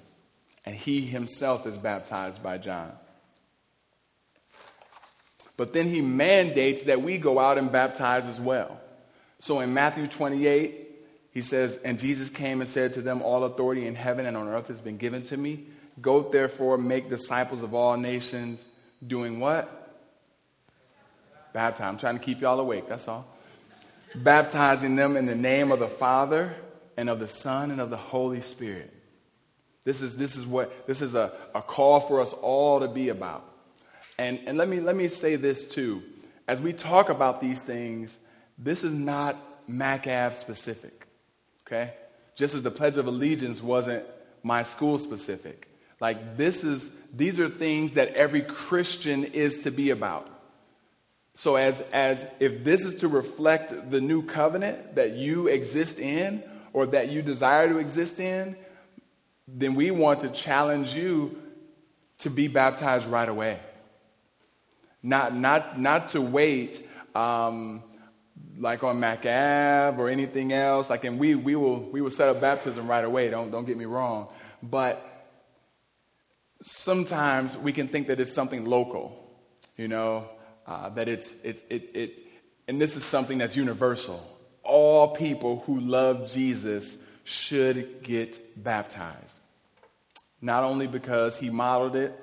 [0.65, 2.93] and he himself is baptized by John.
[5.57, 8.81] But then he mandates that we go out and baptize as well.
[9.41, 10.88] So in Matthew 28,
[11.39, 14.49] he says, And Jesus came and said to them, All authority in heaven and on
[14.49, 15.67] earth has been given to me.
[16.03, 18.61] Go therefore, make disciples of all nations,
[19.07, 19.95] doing what?
[21.53, 21.87] Baptize.
[21.87, 23.25] I'm trying to keep y'all awake, that's all.
[24.17, 26.57] Baptizing them in the name of the Father
[26.97, 28.93] and of the Son and of the Holy Spirit.
[29.85, 33.11] This is, this is what this is a, a call for us all to be
[33.11, 33.45] about.
[34.19, 36.03] And, and let, me, let me say this too.
[36.49, 38.17] As we talk about these things,
[38.59, 39.37] this is not
[39.71, 40.98] MacAv specific
[41.69, 41.93] okay?
[42.35, 44.05] Just as the Pledge of Allegiance wasn't
[44.43, 45.69] my school specific.
[46.01, 50.29] Like, this is, these are things that every Christian is to be about.
[51.35, 56.43] So, as, as if this is to reflect the new covenant that you exist in
[56.73, 58.57] or that you desire to exist in,
[59.47, 61.41] then we want to challenge you
[62.19, 63.61] to be baptized right away.
[65.03, 67.83] Not, not, not to wait um,
[68.59, 70.91] like on MacAv or anything else.
[70.91, 73.77] Like, and we, we, will, we will set up baptism right away, don't, don't get
[73.77, 74.29] me wrong.
[74.63, 75.05] But
[76.63, 79.31] sometimes we can think that it's something local,
[79.77, 80.29] you know,
[80.67, 82.15] uh, that it's, it's, it, it,
[82.67, 84.23] and this is something that's universal.
[84.63, 89.37] All people who love Jesus should get baptized.
[90.41, 92.19] Not only because he modeled it,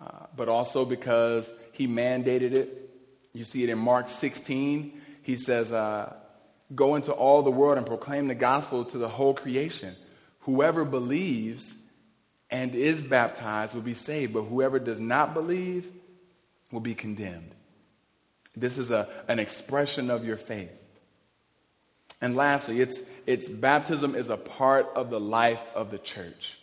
[0.00, 2.90] uh, but also because he mandated it.
[3.32, 6.14] You see it in Mark 16 he says, uh,
[6.74, 9.94] Go into all the world and proclaim the gospel to the whole creation.
[10.40, 11.74] Whoever believes
[12.50, 15.88] and is baptized will be saved, but whoever does not believe
[16.70, 17.54] will be condemned.
[18.56, 20.70] This is a, an expression of your faith.
[22.20, 26.58] And lastly, it's, it's baptism is a part of the life of the church.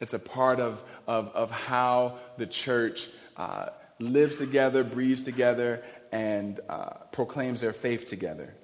[0.00, 6.60] It's a part of, of, of how the church uh, lives together, breathes together, and
[6.68, 8.54] uh, proclaims their faith together.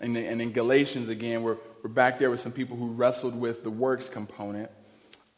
[0.00, 3.62] And, and in Galatians, again, we're, we're back there with some people who wrestled with
[3.62, 4.70] the works component.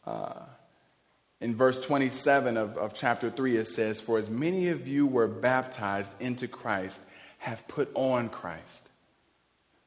[0.05, 0.41] Uh,
[1.39, 5.27] in verse 27 of, of chapter 3, it says, For as many of you were
[5.27, 6.99] baptized into Christ,
[7.39, 8.89] have put on Christ.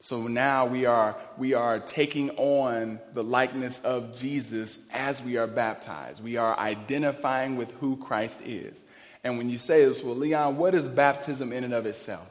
[0.03, 5.47] So now we are, we are taking on the likeness of Jesus as we are
[5.47, 6.23] baptized.
[6.23, 8.81] We are identifying with who Christ is.
[9.23, 12.27] And when you say this, well, Leon, what is baptism in and of itself?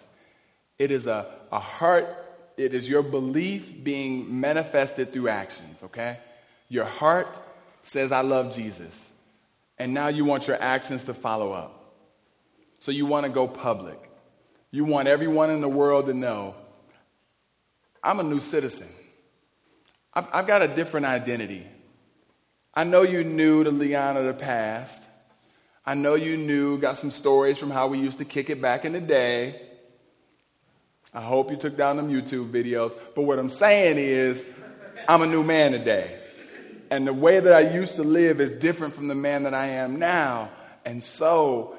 [0.78, 2.08] It is a, a heart,
[2.58, 6.18] it is your belief being manifested through actions, okay?
[6.68, 7.28] Your heart
[7.82, 9.08] says, I love Jesus.
[9.78, 11.94] And now you want your actions to follow up.
[12.80, 14.00] So you want to go public.
[14.72, 16.56] You want everyone in the world to know
[18.02, 18.88] I'm a new citizen.
[20.14, 21.68] I've, I've got a different identity.
[22.74, 25.04] I know you knew the Leon of the past.
[25.90, 28.86] I know you knew, got some stories from how we used to kick it back
[28.86, 29.60] in the day.
[31.12, 32.96] I hope you took down them YouTube videos.
[33.16, 34.46] But what I'm saying is,
[35.08, 36.16] I'm a new man today.
[36.92, 39.66] And the way that I used to live is different from the man that I
[39.66, 40.52] am now.
[40.86, 41.76] And so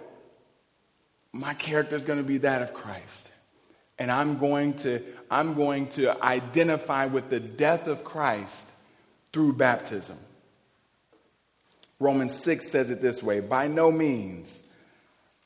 [1.31, 3.31] my character is going to be that of Christ.
[3.97, 8.67] And I'm going to I'm going to identify with the death of Christ
[9.33, 10.19] through baptism.
[12.01, 14.63] Romans 6 says it this way By no means,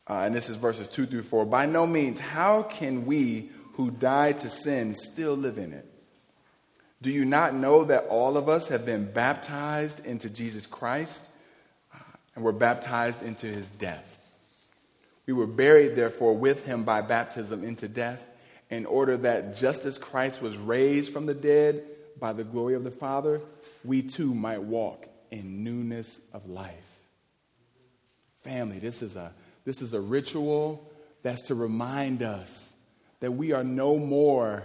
[0.08, 3.90] uh, and this is verses 2 through 4, by no means, how can we who
[3.90, 5.84] died to sin still live in it?
[7.02, 11.24] Do you not know that all of us have been baptized into Jesus Christ
[11.92, 11.98] uh,
[12.34, 14.18] and were baptized into his death?
[15.26, 18.20] We were buried, therefore, with him by baptism into death,
[18.70, 21.82] in order that just as Christ was raised from the dead
[22.20, 23.40] by the glory of the Father,
[23.84, 26.98] we too might walk in newness of life.
[28.42, 29.32] Family, this is a,
[29.64, 30.88] this is a ritual
[31.22, 32.68] that's to remind us
[33.18, 34.62] that we are no more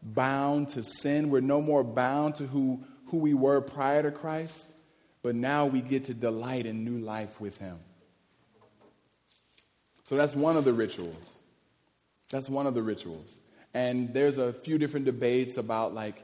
[0.00, 1.30] bound to sin.
[1.30, 4.64] We're no more bound to who, who we were prior to Christ,
[5.22, 7.78] but now we get to delight in new life with Him.
[10.08, 11.38] So that's one of the rituals.
[12.30, 13.38] That's one of the rituals.
[13.74, 16.22] And there's a few different debates about, like,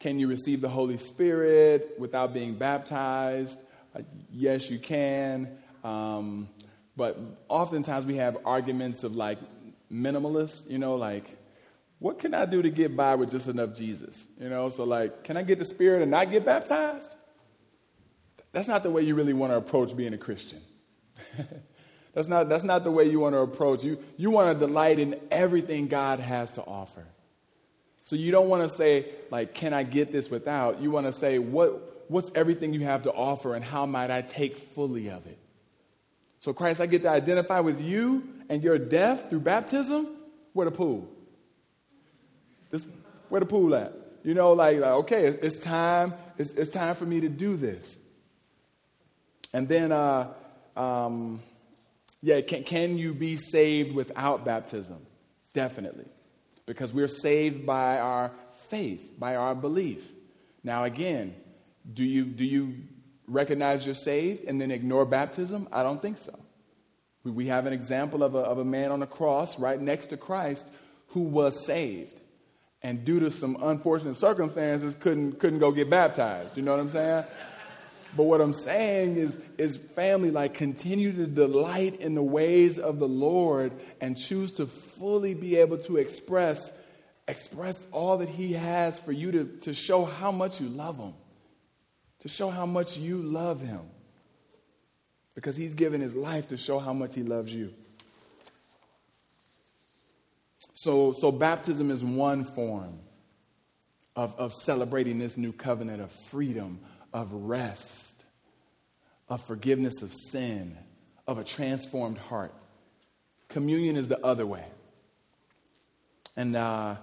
[0.00, 3.58] can you receive the Holy Spirit without being baptized?
[3.94, 4.00] Uh,
[4.32, 5.58] yes, you can.
[5.84, 6.48] Um,
[6.96, 9.38] but oftentimes we have arguments of like
[9.92, 11.36] minimalists, you know, like,
[11.98, 14.26] what can I do to get by with just enough Jesus?
[14.40, 17.14] You know, so like, can I get the Spirit and not get baptized?
[18.52, 20.62] That's not the way you really want to approach being a Christian.
[22.14, 23.84] that's, not, that's not the way you want to approach.
[23.84, 27.04] You, you want to delight in everything God has to offer.
[28.10, 30.82] So you don't want to say, like, can I get this without?
[30.82, 34.20] You want to say, what, what's everything you have to offer and how might I
[34.20, 35.38] take fully of it?
[36.40, 40.08] So, Christ, I get to identify with you and your death through baptism.
[40.54, 41.08] Where the pool?
[42.72, 42.84] This,
[43.28, 43.92] where the pool at?
[44.24, 46.14] You know, like, like okay, it's, it's time.
[46.36, 47.96] It's, it's, time for me to do this.
[49.52, 50.32] And then, uh,
[50.76, 51.42] um,
[52.22, 54.98] yeah, can, can you be saved without baptism?
[55.54, 56.06] Definitely.
[56.70, 58.30] Because we're saved by our
[58.68, 60.08] faith, by our belief.
[60.62, 61.34] Now, again,
[61.92, 62.76] do you, do you
[63.26, 65.66] recognize you're saved and then ignore baptism?
[65.72, 66.38] I don't think so.
[67.24, 70.16] We have an example of a, of a man on a cross right next to
[70.16, 70.64] Christ
[71.08, 72.20] who was saved
[72.84, 76.56] and due to some unfortunate circumstances couldn't, couldn't go get baptized.
[76.56, 77.24] You know what I'm saying?
[78.16, 82.98] But what I'm saying is, is family, like continue to delight in the ways of
[82.98, 86.72] the Lord and choose to fully be able to express,
[87.28, 91.14] express all that He has for you to, to show how much you love Him.
[92.22, 93.82] To show how much you love Him.
[95.34, 97.72] Because He's given His life to show how much He loves you.
[100.74, 102.98] So, so baptism is one form
[104.16, 106.80] of, of celebrating this new covenant of freedom,
[107.12, 108.24] of rest,
[109.28, 110.76] of forgiveness of sin,
[111.26, 112.54] of a transformed heart.
[113.48, 114.64] Communion is the other way.
[116.36, 116.96] And uh,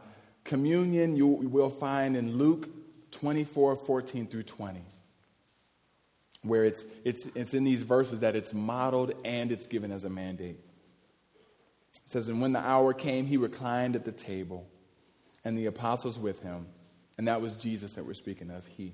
[0.43, 2.69] communion you will find in Luke
[3.11, 4.81] 24 14 through 20,
[6.43, 10.09] where it's, it's, it's in these verses that it's modeled and it's given as a
[10.09, 10.59] mandate.
[12.05, 14.67] It says, And when the hour came, he reclined at the table,
[15.43, 16.67] and the apostles with him.
[17.17, 18.93] And that was Jesus that we're speaking of, he.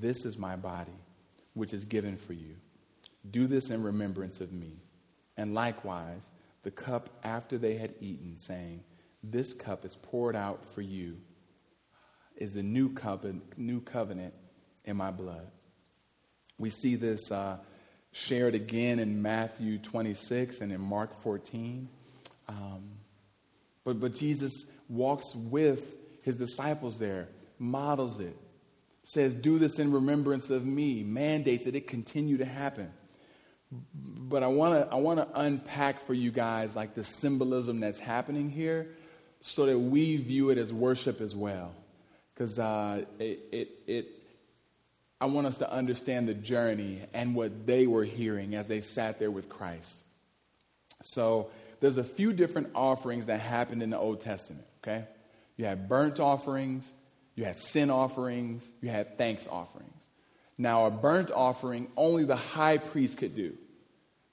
[0.00, 0.98] This is my body,
[1.54, 2.56] which is given for you.
[3.28, 4.82] Do this in remembrance of me.
[5.36, 6.22] And likewise,
[6.62, 8.84] the cup after they had eaten, saying,
[9.22, 11.18] This cup is poured out for you,
[12.36, 14.34] is the new covenant, new covenant
[14.84, 15.46] in my blood.
[16.58, 17.30] We see this.
[17.30, 17.58] Uh,
[18.14, 21.88] shared again in Matthew 26 and in Mark 14.
[22.48, 22.90] Um,
[23.82, 24.52] but, but Jesus
[24.88, 25.84] walks with
[26.22, 27.28] his disciples there,
[27.58, 28.36] models it,
[29.04, 32.92] says, Do this in remembrance of me, mandates that it continue to happen.
[33.94, 38.50] But I want to I wanna unpack for you guys like the symbolism that's happening
[38.50, 38.88] here
[39.40, 41.72] so that we view it as worship as well.
[42.32, 44.08] Because uh, it, it, it
[45.20, 49.18] I want us to understand the journey and what they were hearing as they sat
[49.18, 49.96] there with Christ.
[51.02, 51.50] So
[51.80, 55.04] there's a few different offerings that happened in the Old Testament, okay?
[55.56, 56.92] You had burnt offerings
[57.34, 59.90] you had sin offerings, you had thanks offerings.
[60.56, 63.54] Now, a burnt offering, only the high priest could do.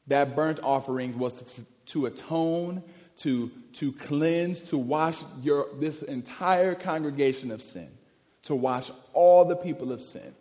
[0.08, 2.84] That burnt offering was to, to atone,
[3.18, 7.90] to, to cleanse, to wash your, this entire congregation of sin,
[8.44, 10.36] to wash all the people of sin.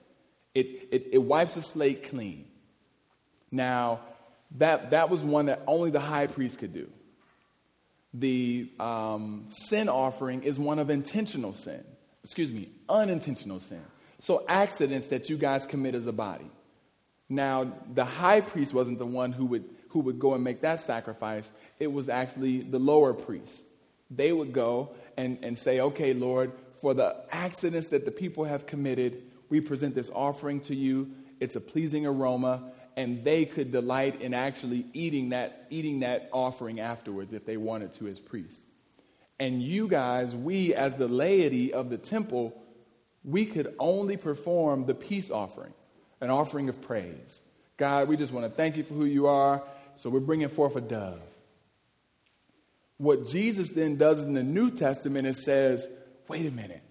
[0.54, 2.46] It, it, it wipes the slate clean.
[3.50, 4.00] Now,
[4.58, 6.90] that, that was one that only the high priest could do.
[8.12, 11.84] The um, sin offering is one of intentional sin.
[12.24, 13.82] Excuse me, unintentional sin.
[14.18, 16.50] So, accidents that you guys commit as a body.
[17.28, 20.80] Now, the high priest wasn't the one who would, who would go and make that
[20.80, 23.62] sacrifice, it was actually the lower priest.
[24.10, 28.66] They would go and, and say, Okay, Lord, for the accidents that the people have
[28.66, 31.10] committed, we present this offering to you.
[31.38, 36.80] It's a pleasing aroma and they could delight in actually eating that, eating that offering
[36.80, 38.62] afterwards if they wanted to as priests.
[39.40, 42.54] And you guys, we as the laity of the temple,
[43.24, 45.72] we could only perform the peace offering,
[46.20, 47.40] an offering of praise.
[47.78, 49.62] God, we just want to thank you for who you are,
[49.96, 51.22] so we're bringing forth a dove.
[52.98, 55.86] What Jesus then does in the New Testament is says,
[56.28, 56.82] wait a minute.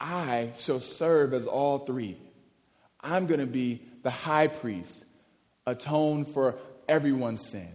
[0.00, 2.16] I shall serve as all three.
[2.98, 5.04] I'm going to be the high priest,
[5.66, 6.56] atone for
[6.88, 7.68] everyone's sin.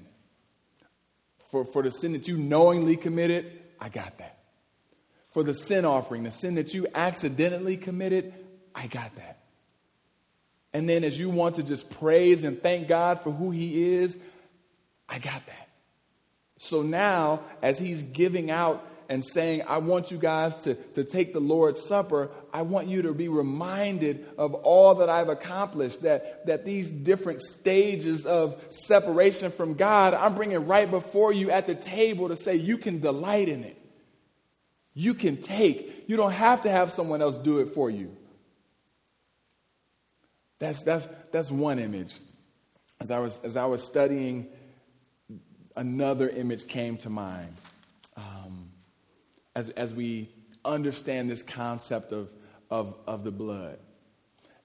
[1.51, 4.37] For, for the sin that you knowingly committed, I got that.
[5.31, 8.33] For the sin offering, the sin that you accidentally committed,
[8.73, 9.39] I got that.
[10.73, 14.17] And then as you want to just praise and thank God for who He is,
[15.07, 15.69] I got that.
[16.57, 21.34] So now, as He's giving out and saying, I want you guys to, to take
[21.34, 26.45] the Lord's Supper, I want you to be reminded of all that I've accomplished, that,
[26.45, 31.74] that these different stages of separation from God, I'm bringing right before you at the
[31.74, 33.78] table to say, you can delight in it.
[34.93, 36.05] You can take.
[36.07, 38.16] You don't have to have someone else do it for you.
[40.60, 42.20] That's, that's, that's one image.
[42.99, 44.47] As I, was, as I was studying,
[45.76, 47.55] another image came to mind
[49.60, 50.30] as, as we
[50.64, 52.32] understand this concept of,
[52.70, 53.78] of, of the blood.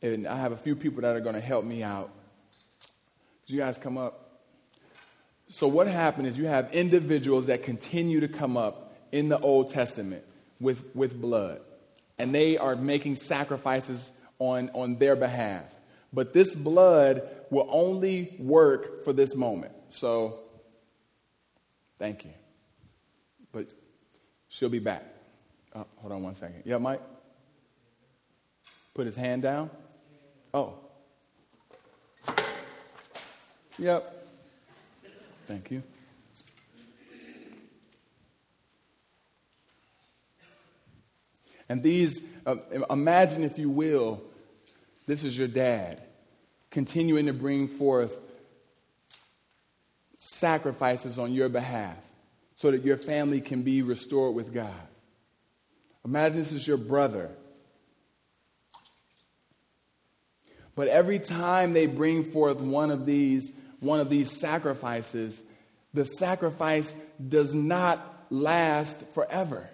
[0.03, 2.11] And I have a few people that are going to help me out.
[3.45, 4.21] Could you guys come up?
[5.49, 9.71] So, what happened is you have individuals that continue to come up in the Old
[9.71, 10.25] Testament
[10.61, 11.61] with, with blood,
[12.19, 15.65] and they are making sacrifices on, on their behalf.
[16.13, 19.73] But this blood will only work for this moment.
[19.91, 20.39] So,
[21.99, 22.31] thank you.
[24.55, 25.05] She'll be back.
[25.75, 26.63] Oh, hold on one second.
[26.65, 27.01] Yeah, Mike?
[28.95, 29.69] Put his hand down?
[30.53, 30.75] Oh.
[33.77, 34.29] Yep.
[35.49, 35.83] Thank you.
[41.69, 42.55] And these, uh,
[42.89, 44.23] imagine if you will,
[45.09, 46.01] this is your dad
[46.71, 48.17] continuing to bring forth
[50.21, 51.99] sacrifices on your behalf
[52.65, 54.73] so that your family can be restored with God.
[56.03, 57.31] Imagine this is your brother.
[60.75, 65.39] But every time they bring forth one of these, one of these sacrifices,
[65.93, 66.95] the sacrifice
[67.29, 68.01] does not
[68.31, 69.69] last forever.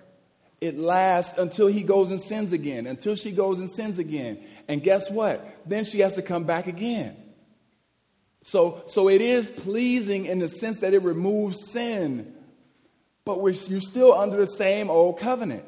[0.61, 4.45] It lasts until he goes and sins again, until she goes and sins again.
[4.67, 5.49] And guess what?
[5.65, 7.17] Then she has to come back again.
[8.43, 12.35] So, so it is pleasing in the sense that it removes sin
[13.37, 15.65] but you're still under the same old covenant.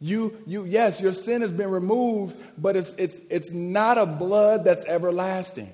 [0.00, 4.64] You, you, yes, your sin has been removed, but it's, it's, it's not a blood
[4.64, 5.70] that's everlasting.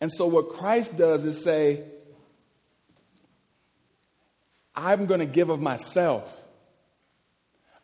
[0.00, 1.84] And so, what Christ does is say,
[4.74, 6.36] I'm going to give of myself.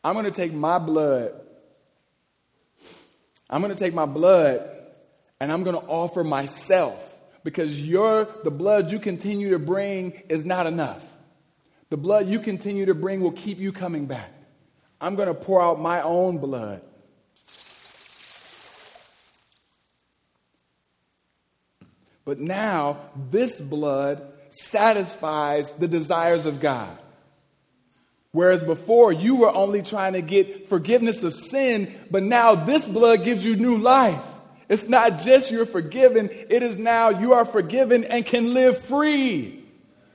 [0.05, 1.33] I'm going to take my blood.
[3.49, 4.69] I'm going to take my blood
[5.41, 10.45] and I'm going to offer myself because your, the blood you continue to bring is
[10.45, 11.05] not enough.
[11.91, 14.33] The blood you continue to bring will keep you coming back.
[15.01, 16.83] I'm going to pour out my own blood.
[22.25, 22.99] But now,
[23.31, 26.99] this blood satisfies the desires of God.
[28.33, 33.25] Whereas before, you were only trying to get forgiveness of sin, but now this blood
[33.25, 34.23] gives you new life.
[34.69, 39.56] It's not just you're forgiven, it is now you are forgiven and can live free.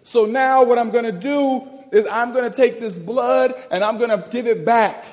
[0.04, 3.84] So now what I'm going to do is I'm going to take this blood and
[3.84, 5.06] I'm going to give it back.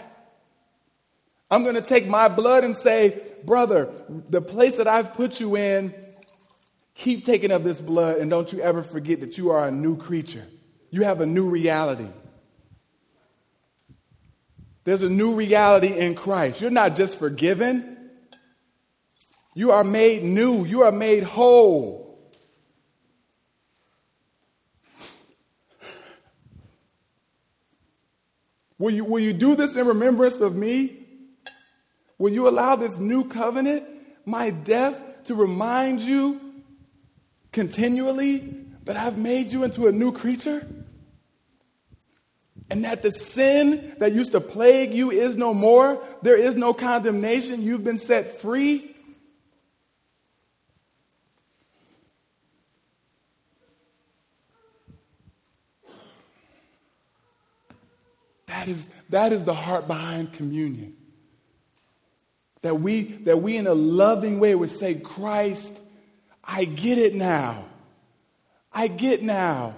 [1.50, 3.88] I'm going to take my blood and say, brother,
[4.28, 5.94] the place that I've put you in,
[6.94, 9.96] keep taking of this blood and don't you ever forget that you are a new
[9.96, 10.46] creature.
[10.90, 12.08] You have a new reality.
[14.84, 16.60] There's a new reality in Christ.
[16.62, 17.96] You're not just forgiven,
[19.54, 22.07] you are made new, you are made whole.
[28.78, 31.06] Will you, will you do this in remembrance of me?
[32.16, 33.84] Will you allow this new covenant,
[34.24, 36.40] my death, to remind you
[37.52, 40.66] continually that I've made you into a new creature?
[42.70, 46.02] And that the sin that used to plague you is no more.
[46.22, 47.62] There is no condemnation.
[47.62, 48.87] You've been set free.
[58.48, 60.94] That is, that is the heart behind communion.
[62.62, 65.78] That we, that we, in a loving way, would say, Christ,
[66.42, 67.66] I get it now.
[68.72, 69.74] I get now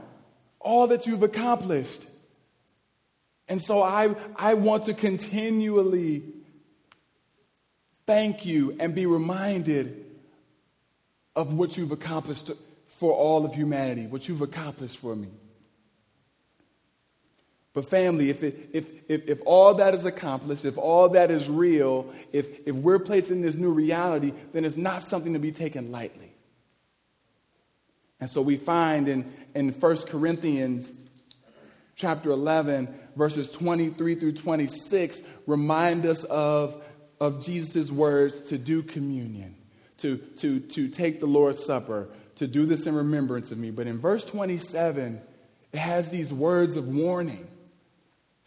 [0.60, 2.06] all that you've accomplished.
[3.48, 6.22] And so I, I want to continually
[8.06, 10.04] thank you and be reminded
[11.34, 12.50] of what you've accomplished
[12.86, 15.28] for all of humanity, what you've accomplished for me.
[17.72, 21.48] But, family, if, it, if, if, if all that is accomplished, if all that is
[21.48, 25.52] real, if, if we're placed in this new reality, then it's not something to be
[25.52, 26.34] taken lightly.
[28.20, 30.92] And so we find in, in 1 Corinthians
[31.94, 36.82] chapter 11, verses 23 through 26, remind us of,
[37.20, 39.54] of Jesus' words to do communion,
[39.98, 43.70] to, to, to take the Lord's Supper, to do this in remembrance of me.
[43.70, 45.20] But in verse 27,
[45.72, 47.46] it has these words of warning.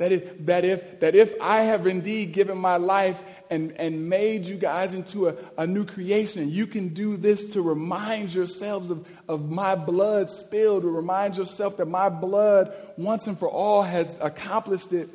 [0.03, 4.45] That if, that if, that if I have indeed given my life and, and made
[4.45, 9.07] you guys into a, a new creation, you can do this to remind yourselves of,
[9.29, 14.09] of my blood spilled, to remind yourself that my blood once and for all has
[14.19, 15.09] accomplished it.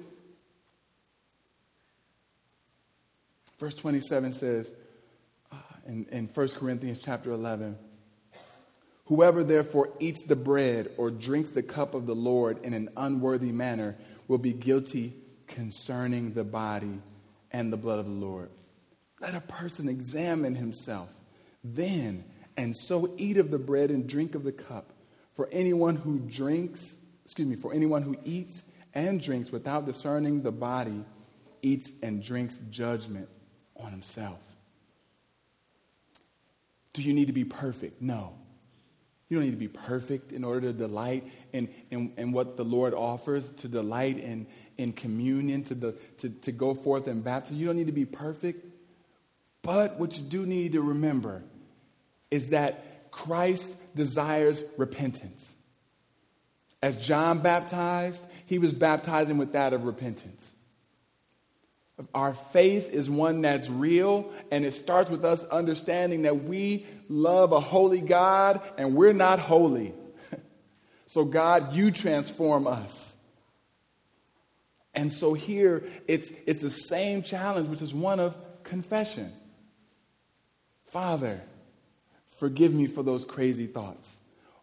[3.58, 4.72] Verse 27 says
[5.52, 7.76] uh, in, in 1 Corinthians chapter 11,
[9.08, 13.52] Whoever therefore eats the bread or drinks the cup of the Lord in an unworthy
[13.52, 13.96] manner,
[14.28, 15.14] will be guilty
[15.46, 17.00] concerning the body
[17.50, 18.50] and the blood of the Lord.
[19.20, 21.08] Let a person examine himself
[21.64, 22.24] then,
[22.56, 24.92] and so eat of the bread and drink of the cup.
[25.34, 28.62] For anyone who drinks, excuse me, for anyone who eats
[28.94, 31.04] and drinks without discerning the body
[31.62, 33.28] eats and drinks judgment
[33.76, 34.38] on himself.
[36.92, 38.00] Do you need to be perfect?
[38.02, 38.34] No.
[39.28, 42.64] You don't need to be perfect in order to delight in, in, in what the
[42.64, 44.46] Lord offers, to delight in,
[44.78, 47.58] in communion, to, the, to, to go forth in baptism.
[47.58, 48.64] You don't need to be perfect.
[49.62, 51.42] But what you do need to remember
[52.30, 55.56] is that Christ desires repentance.
[56.82, 60.52] As John baptized, he was baptizing with that of repentance.
[62.14, 67.52] Our faith is one that's real, and it starts with us understanding that we love
[67.52, 69.94] a holy God and we're not holy.
[71.06, 73.08] so, God, you transform us.
[74.94, 79.32] And so here it's, it's the same challenge, which is one of confession.
[80.86, 81.40] Father,
[82.38, 84.08] forgive me for those crazy thoughts.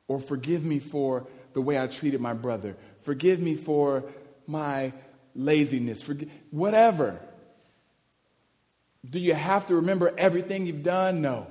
[0.07, 2.75] Or forgive me for the way I treated my brother.
[3.01, 4.03] Forgive me for
[4.45, 4.93] my
[5.35, 6.01] laziness.
[6.01, 7.19] Forgive, whatever.
[9.07, 11.21] Do you have to remember everything you've done?
[11.21, 11.47] No.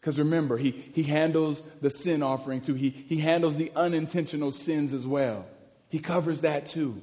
[0.00, 2.74] Because remember, he, he handles the sin offering too.
[2.74, 5.46] He, he handles the unintentional sins as well.
[5.88, 7.00] He covers that too.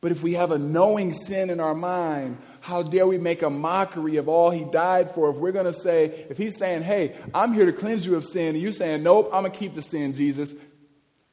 [0.00, 3.48] But if we have a knowing sin in our mind, how dare we make a
[3.48, 5.30] mockery of all he died for?
[5.30, 8.24] If we're going to say, if he's saying, hey, I'm here to cleanse you of
[8.26, 10.52] sin, and you're saying, nope, I'm going to keep the sin, Jesus.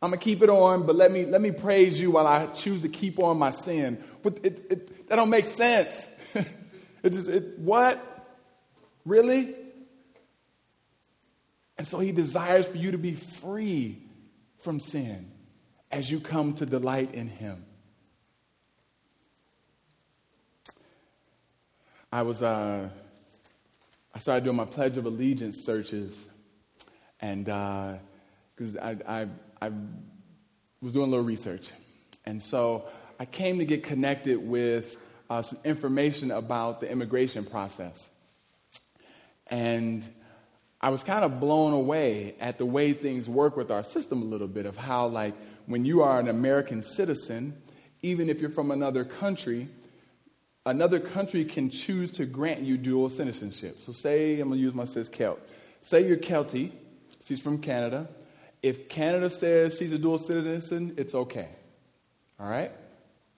[0.01, 2.81] I'm to keep it on, but let me, let me praise you while I choose
[2.81, 4.03] to keep on my sin.
[4.23, 6.09] But it, it, that don't make sense.
[6.33, 7.99] it just, it, what?
[9.05, 9.55] Really?
[11.77, 14.01] And so he desires for you to be free
[14.59, 15.31] from sin
[15.91, 17.65] as you come to delight in him.
[22.11, 22.89] I was, uh,
[24.13, 26.27] I started doing my Pledge of Allegiance searches,
[27.19, 29.27] and because uh, I, I,
[29.61, 29.71] I
[30.81, 31.69] was doing a little research.
[32.25, 32.85] And so
[33.19, 34.97] I came to get connected with
[35.29, 38.09] uh, some information about the immigration process.
[39.47, 40.07] And
[40.81, 44.25] I was kind of blown away at the way things work with our system a
[44.25, 45.35] little bit of how, like,
[45.67, 47.61] when you are an American citizen,
[48.01, 49.67] even if you're from another country,
[50.65, 53.79] another country can choose to grant you dual citizenship.
[53.79, 55.39] So, say, I'm going to use my sis Kelt.
[55.83, 56.71] Say you're Kelty,
[57.23, 58.09] she's from Canada.
[58.61, 61.49] If Canada says she's a dual citizen, it's okay.
[62.39, 62.71] All right?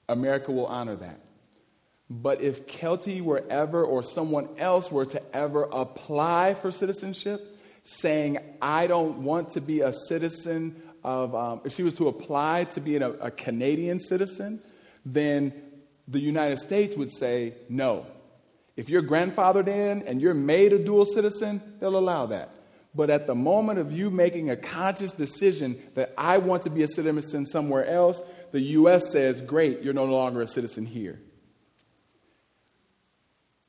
[0.10, 1.20] America will honor that.
[2.10, 8.38] But if Kelty were ever, or someone else were to ever apply for citizenship, saying,
[8.62, 12.82] I don't want to be a citizen of, um, if she was to apply to
[12.82, 14.62] be a, a Canadian citizen,
[15.06, 15.54] then
[16.08, 18.06] the United States would say no.
[18.76, 22.50] If you're grandfathered in and you're made a dual citizen, they'll allow that.
[22.96, 26.84] But at the moment of you making a conscious decision that I want to be
[26.84, 28.22] a citizen somewhere else,
[28.52, 29.12] the U.S.
[29.12, 31.20] says, great, you're no longer a citizen here.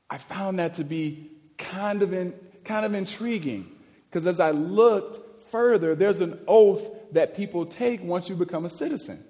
[0.09, 3.71] I found that to be kind of, in, kind of intriguing
[4.09, 8.69] because as I looked further, there's an oath that people take once you become a
[8.69, 9.23] citizen.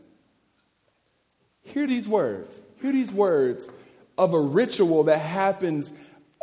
[1.64, 2.56] Hear these words.
[2.82, 3.68] Hear these words
[4.18, 5.92] of a ritual that happens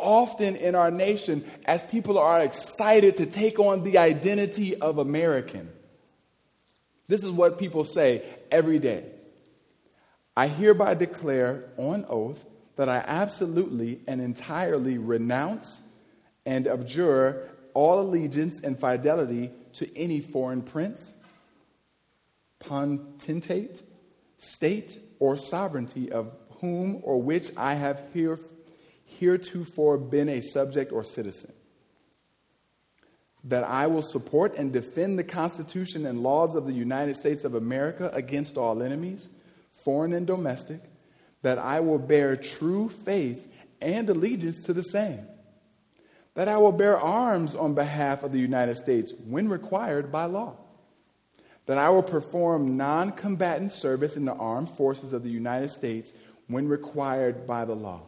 [0.03, 5.69] often in our nation as people are excited to take on the identity of American.
[7.07, 9.05] This is what people say every day.
[10.35, 12.43] I hereby declare on oath
[12.75, 15.81] that I absolutely and entirely renounce
[16.45, 21.13] and abjure all allegiance and fidelity to any foreign prince,
[22.59, 23.81] potentate,
[24.37, 26.31] state, or sovereignty of
[26.61, 28.39] whom or which I have here,
[29.19, 31.53] heretofore been a subject or citizen.
[33.45, 37.55] That I will support and defend the Constitution and laws of the United States of
[37.55, 39.27] America against all enemies,
[39.83, 40.81] foreign and domestic.
[41.41, 43.51] That I will bear true faith
[43.81, 45.27] and allegiance to the same
[46.35, 50.55] that I will bear arms on behalf of the United States when required by law,
[51.65, 56.11] that I will perform non combatant service in the armed forces of the United States
[56.47, 58.01] when required by the law,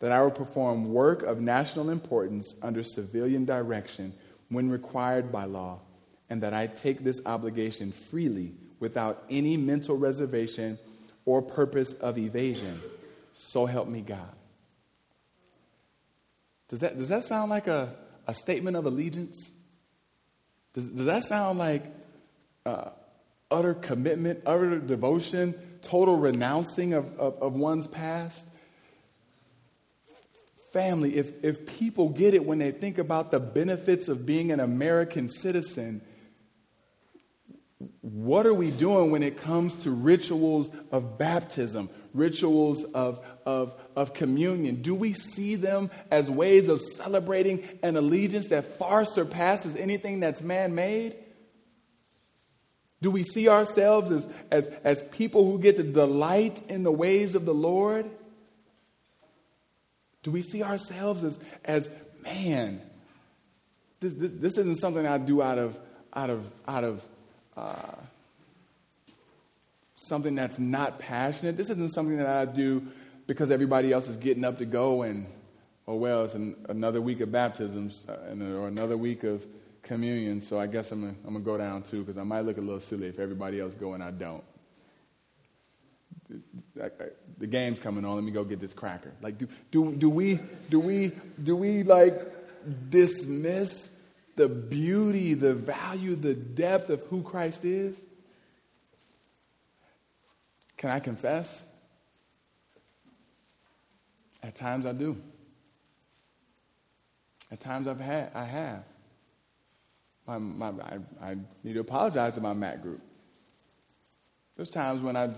[0.00, 4.12] that I will perform work of national importance under civilian direction
[4.48, 5.80] when required by law,
[6.28, 10.78] and that I take this obligation freely without any mental reservation
[11.24, 12.80] or purpose of evasion.
[13.32, 14.32] So help me God.
[16.68, 17.94] Does that, does that sound like a,
[18.26, 19.50] a statement of allegiance?
[20.74, 21.84] Does, does that sound like
[22.64, 22.90] uh,
[23.50, 28.44] utter commitment, utter devotion, total renouncing of, of, of one's past?
[30.76, 34.60] Family, if, if people get it when they think about the benefits of being an
[34.60, 36.02] American citizen,
[38.02, 44.12] what are we doing when it comes to rituals of baptism, rituals of, of, of
[44.12, 44.82] communion?
[44.82, 50.42] Do we see them as ways of celebrating an allegiance that far surpasses anything that's
[50.42, 51.16] man made?
[53.00, 57.34] Do we see ourselves as, as, as people who get to delight in the ways
[57.34, 58.10] of the Lord?
[60.26, 61.88] Do we see ourselves as, as
[62.20, 62.80] man,
[64.00, 65.78] this, this, this isn't something I do out of,
[66.12, 67.04] out of, out of
[67.56, 67.94] uh,
[69.94, 71.56] something that's not passionate.
[71.56, 72.88] This isn't something that I do
[73.28, 75.26] because everybody else is getting up to go and,
[75.86, 79.46] oh, well, it's an, another week of baptisms uh, and, or another week of
[79.84, 82.58] communion, so I guess I'm going I'm to go down too because I might look
[82.58, 84.42] a little silly if everybody else go and I don't.
[87.38, 88.14] The game's coming on.
[88.14, 89.12] Let me go get this cracker.
[89.20, 91.12] Like, do, do, do we do we
[91.42, 92.14] do we like
[92.90, 93.90] dismiss
[94.36, 97.96] the beauty, the value, the depth of who Christ is?
[100.76, 101.64] Can I confess?
[104.42, 105.16] At times I do.
[107.50, 108.84] At times I've had, I have.
[110.26, 113.00] My, my, I, I need to apologize to my MAC group.
[114.56, 115.30] There's times when I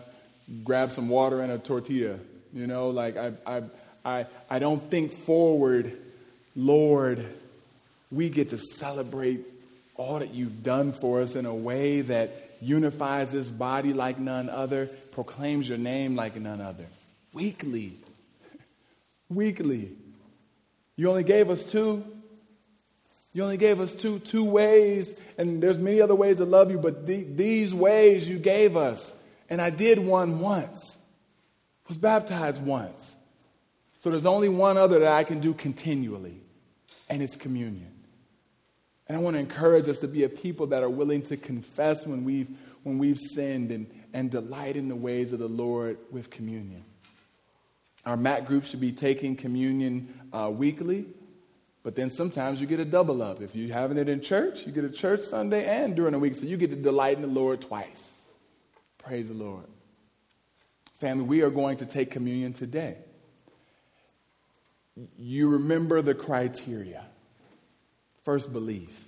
[0.65, 2.19] grab some water and a tortilla,
[2.53, 3.63] you know, like I, I,
[4.05, 5.97] I, I don't think forward,
[6.57, 7.27] Lord,
[8.11, 9.41] we get to celebrate
[9.97, 14.49] all that you've done for us in a way that unifies this body like none
[14.49, 16.87] other, proclaims your name like none other.
[17.33, 17.93] Weekly.
[19.29, 19.91] Weekly.
[20.97, 22.05] You only gave us two.
[23.35, 26.79] You only gave us two, two ways, and there's many other ways to love you,
[26.79, 29.13] but the, these ways you gave us.
[29.49, 30.97] And I did one once.
[31.89, 33.17] was baptized once.
[34.01, 36.41] So there's only one other that I can do continually,
[37.09, 37.93] and it's communion.
[39.09, 42.07] And I want to encourage us to be a people that are willing to confess
[42.07, 42.51] when we've,
[42.83, 46.85] when we've sinned and, and delight in the ways of the Lord with communion.
[48.05, 51.07] Our MAT group should be taking communion uh, weekly,
[51.83, 53.41] but then sometimes you get a double up.
[53.41, 56.37] If you're having it in church, you get a church Sunday and during the week,
[56.37, 58.18] so you get to delight in the Lord twice.
[58.99, 59.65] Praise the Lord.
[60.99, 62.97] Family, we are going to take communion today.
[65.19, 67.05] You remember the criteria.
[68.25, 69.07] First, believe.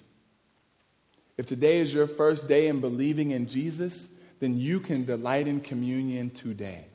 [1.36, 5.60] If today is your first day in believing in Jesus, then you can delight in
[5.60, 6.86] communion today.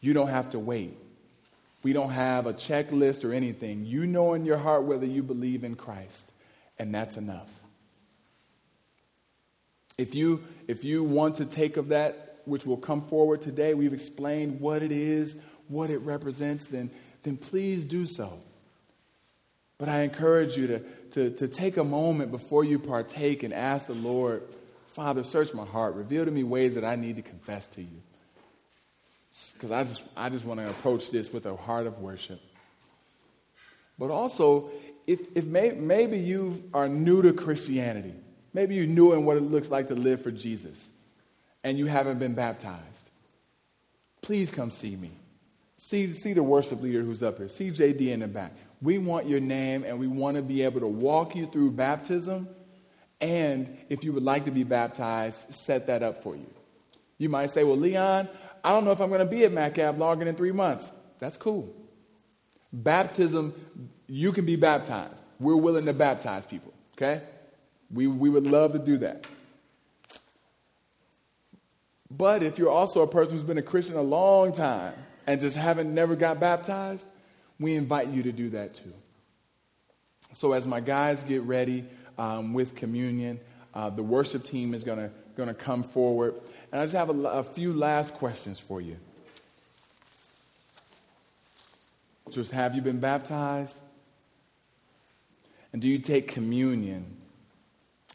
[0.00, 0.96] You don't have to wait.
[1.82, 3.84] We don't have a checklist or anything.
[3.84, 6.30] You know in your heart whether you believe in Christ,
[6.78, 7.50] and that's enough.
[9.98, 13.94] If you, if you want to take of that, which will come forward today, we've
[13.94, 15.36] explained what it is,
[15.68, 16.90] what it represents, then,
[17.22, 18.38] then please do so.
[19.78, 20.78] But I encourage you to,
[21.12, 24.42] to, to take a moment before you partake and ask the Lord,
[24.92, 25.94] Father, search my heart.
[25.94, 28.02] Reveal to me ways that I need to confess to you.
[29.54, 32.40] Because I just, I just want to approach this with a heart of worship.
[33.98, 34.70] But also,
[35.06, 38.14] if, if may, maybe you are new to Christianity,
[38.54, 40.82] maybe you knew new in what it looks like to live for Jesus,
[41.62, 43.10] and you haven't been baptized,
[44.22, 45.10] please come see me.
[45.76, 47.48] See, see the worship leader who's up here.
[47.48, 48.52] See JD in the back.
[48.80, 52.48] We want your name, and we want to be able to walk you through baptism.
[53.20, 56.46] And if you would like to be baptized, set that up for you.
[57.18, 58.28] You might say, Well, Leon,
[58.62, 60.90] I don't know if I'm going to be at Macab longer than three months.
[61.18, 61.74] That's cool.
[62.72, 63.54] Baptism,
[64.06, 65.22] you can be baptized.
[65.38, 67.22] We're willing to baptize people, okay?
[67.92, 69.26] We, we would love to do that.
[72.10, 74.94] But if you're also a person who's been a Christian a long time
[75.26, 77.06] and just haven't never got baptized,
[77.58, 78.92] we invite you to do that too.
[80.32, 81.84] So as my guys get ready
[82.18, 83.40] um, with communion,
[83.72, 86.34] uh, the worship team is going to come forward.
[86.72, 88.96] And I just have a, a few last questions for you.
[92.30, 93.76] Just have you been baptized?
[95.72, 97.16] And do you take communion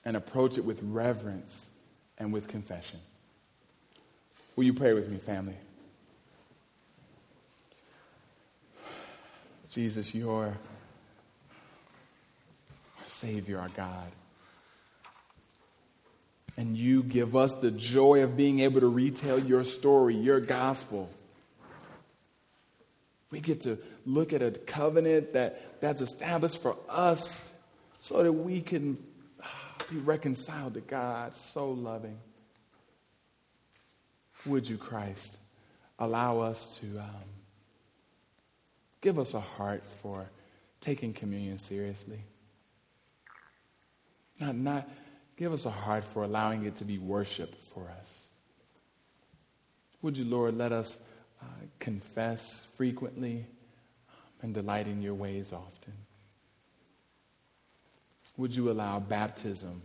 [0.10, 1.70] and approach it with reverence
[2.18, 3.00] and with confession?
[4.56, 5.54] Will you pray with me, family?
[9.70, 10.58] Jesus, you're our
[13.06, 14.12] Savior, our God
[16.58, 21.10] and you give us the joy of being able to retell your story, your gospel.
[23.32, 27.42] We get to look at a covenant that, that's established for us
[28.02, 28.98] so that we can
[29.90, 32.20] be reconciled to God, so loving.
[34.46, 35.38] Would you, Christ,
[35.98, 37.30] allow us to um,
[39.02, 40.30] give us a heart for
[40.80, 42.24] taking communion seriously?
[44.40, 44.90] Not, not,
[45.40, 48.26] Give us a heart for allowing it to be worship for us.
[50.02, 50.98] Would you, Lord, let us
[51.42, 51.46] uh,
[51.80, 53.46] confess frequently
[54.42, 55.94] and delight in your ways often?
[58.40, 59.82] Would you allow baptism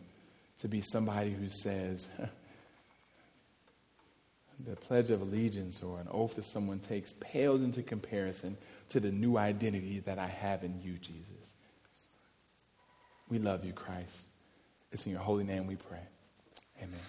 [0.61, 2.09] to be somebody who says,
[4.65, 8.57] the Pledge of Allegiance or an oath that someone takes pales into comparison
[8.91, 11.55] to the new identity that I have in you, Jesus?
[13.29, 14.21] We love you, Christ.
[14.93, 16.07] It's in your holy name we pray.
[16.81, 17.01] Amen.